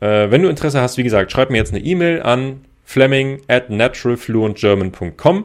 äh, 0.00 0.30
wenn 0.30 0.42
du 0.42 0.48
Interesse 0.48 0.80
hast, 0.80 0.98
wie 0.98 1.02
gesagt, 1.02 1.32
schreib 1.32 1.50
mir 1.50 1.58
jetzt 1.58 1.72
eine 1.72 1.82
E-Mail 1.82 2.22
an 2.22 2.64
fleming 2.84 3.40
at 3.48 3.70
naturalfluentgerman.com. 3.70 5.44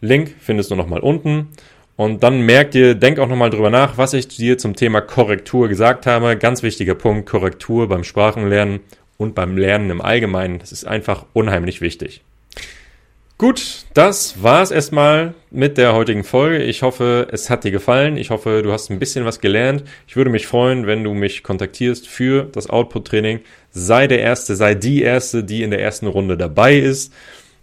Link 0.00 0.34
findest 0.40 0.70
du 0.70 0.76
nochmal 0.76 1.00
unten. 1.00 1.48
Und 2.00 2.22
dann 2.22 2.40
merk 2.40 2.70
dir, 2.70 2.94
denk 2.94 3.18
auch 3.18 3.28
nochmal 3.28 3.50
drüber 3.50 3.68
nach, 3.68 3.98
was 3.98 4.14
ich 4.14 4.26
dir 4.26 4.56
zum 4.56 4.74
Thema 4.74 5.02
Korrektur 5.02 5.68
gesagt 5.68 6.06
habe. 6.06 6.34
Ganz 6.38 6.62
wichtiger 6.62 6.94
Punkt, 6.94 7.28
Korrektur 7.28 7.90
beim 7.90 8.04
Sprachenlernen 8.04 8.80
und 9.18 9.34
beim 9.34 9.58
Lernen 9.58 9.90
im 9.90 10.00
Allgemeinen. 10.00 10.60
Das 10.60 10.72
ist 10.72 10.86
einfach 10.86 11.26
unheimlich 11.34 11.82
wichtig. 11.82 12.22
Gut, 13.36 13.84
das 13.92 14.42
war's 14.42 14.70
erstmal 14.70 15.34
mit 15.50 15.76
der 15.76 15.92
heutigen 15.92 16.24
Folge. 16.24 16.62
Ich 16.62 16.80
hoffe, 16.80 17.28
es 17.32 17.50
hat 17.50 17.64
dir 17.64 17.70
gefallen. 17.70 18.16
Ich 18.16 18.30
hoffe, 18.30 18.62
du 18.62 18.72
hast 18.72 18.88
ein 18.90 18.98
bisschen 18.98 19.26
was 19.26 19.40
gelernt. 19.40 19.84
Ich 20.08 20.16
würde 20.16 20.30
mich 20.30 20.46
freuen, 20.46 20.86
wenn 20.86 21.04
du 21.04 21.12
mich 21.12 21.42
kontaktierst 21.42 22.08
für 22.08 22.44
das 22.44 22.70
Output-Training. 22.70 23.40
Sei 23.72 24.06
der 24.06 24.20
Erste, 24.20 24.56
sei 24.56 24.74
die 24.74 25.02
Erste, 25.02 25.44
die 25.44 25.62
in 25.62 25.70
der 25.70 25.82
ersten 25.82 26.06
Runde 26.06 26.38
dabei 26.38 26.78
ist. 26.78 27.12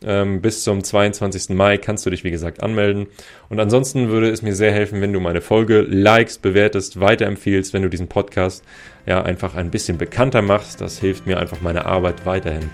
Ähm, 0.03 0.41
bis 0.41 0.63
zum 0.63 0.83
22. 0.83 1.49
Mai 1.55 1.77
kannst 1.77 2.05
du 2.05 2.09
dich, 2.11 2.23
wie 2.23 2.31
gesagt, 2.31 2.61
anmelden. 2.61 3.07
Und 3.49 3.59
ansonsten 3.59 4.09
würde 4.09 4.29
es 4.29 4.41
mir 4.41 4.53
sehr 4.53 4.71
helfen, 4.71 5.01
wenn 5.01 5.11
du 5.11 5.19
meine 5.19 5.41
Folge 5.41 5.81
likest, 5.81 6.41
bewertest, 6.41 6.99
weiterempfiehlst, 6.99 7.73
wenn 7.73 7.81
du 7.81 7.89
diesen 7.89 8.07
Podcast 8.07 8.63
ja 9.05 9.23
einfach 9.23 9.55
ein 9.55 9.71
bisschen 9.71 9.97
bekannter 9.97 10.41
machst. 10.41 10.81
Das 10.81 10.99
hilft 10.99 11.25
mir 11.25 11.39
einfach, 11.39 11.61
meine 11.61 11.85
Arbeit 11.85 12.25
weiterhin 12.25 12.69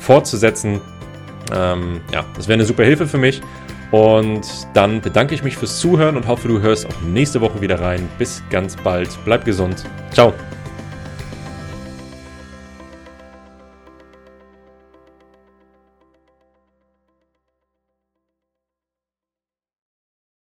fortzusetzen. 0.00 0.80
Ähm, 1.54 2.00
ja, 2.12 2.24
das 2.36 2.48
wäre 2.48 2.54
eine 2.54 2.66
super 2.66 2.84
Hilfe 2.84 3.06
für 3.06 3.18
mich. 3.18 3.40
Und 3.90 4.46
dann 4.74 5.00
bedanke 5.00 5.34
ich 5.34 5.42
mich 5.42 5.56
fürs 5.56 5.78
Zuhören 5.78 6.16
und 6.16 6.26
hoffe, 6.26 6.48
du 6.48 6.60
hörst 6.60 6.86
auch 6.86 7.00
nächste 7.02 7.40
Woche 7.40 7.60
wieder 7.60 7.80
rein. 7.80 8.08
Bis 8.18 8.42
ganz 8.50 8.76
bald. 8.76 9.08
Bleib 9.24 9.44
gesund. 9.44 9.84
Ciao. 10.12 10.34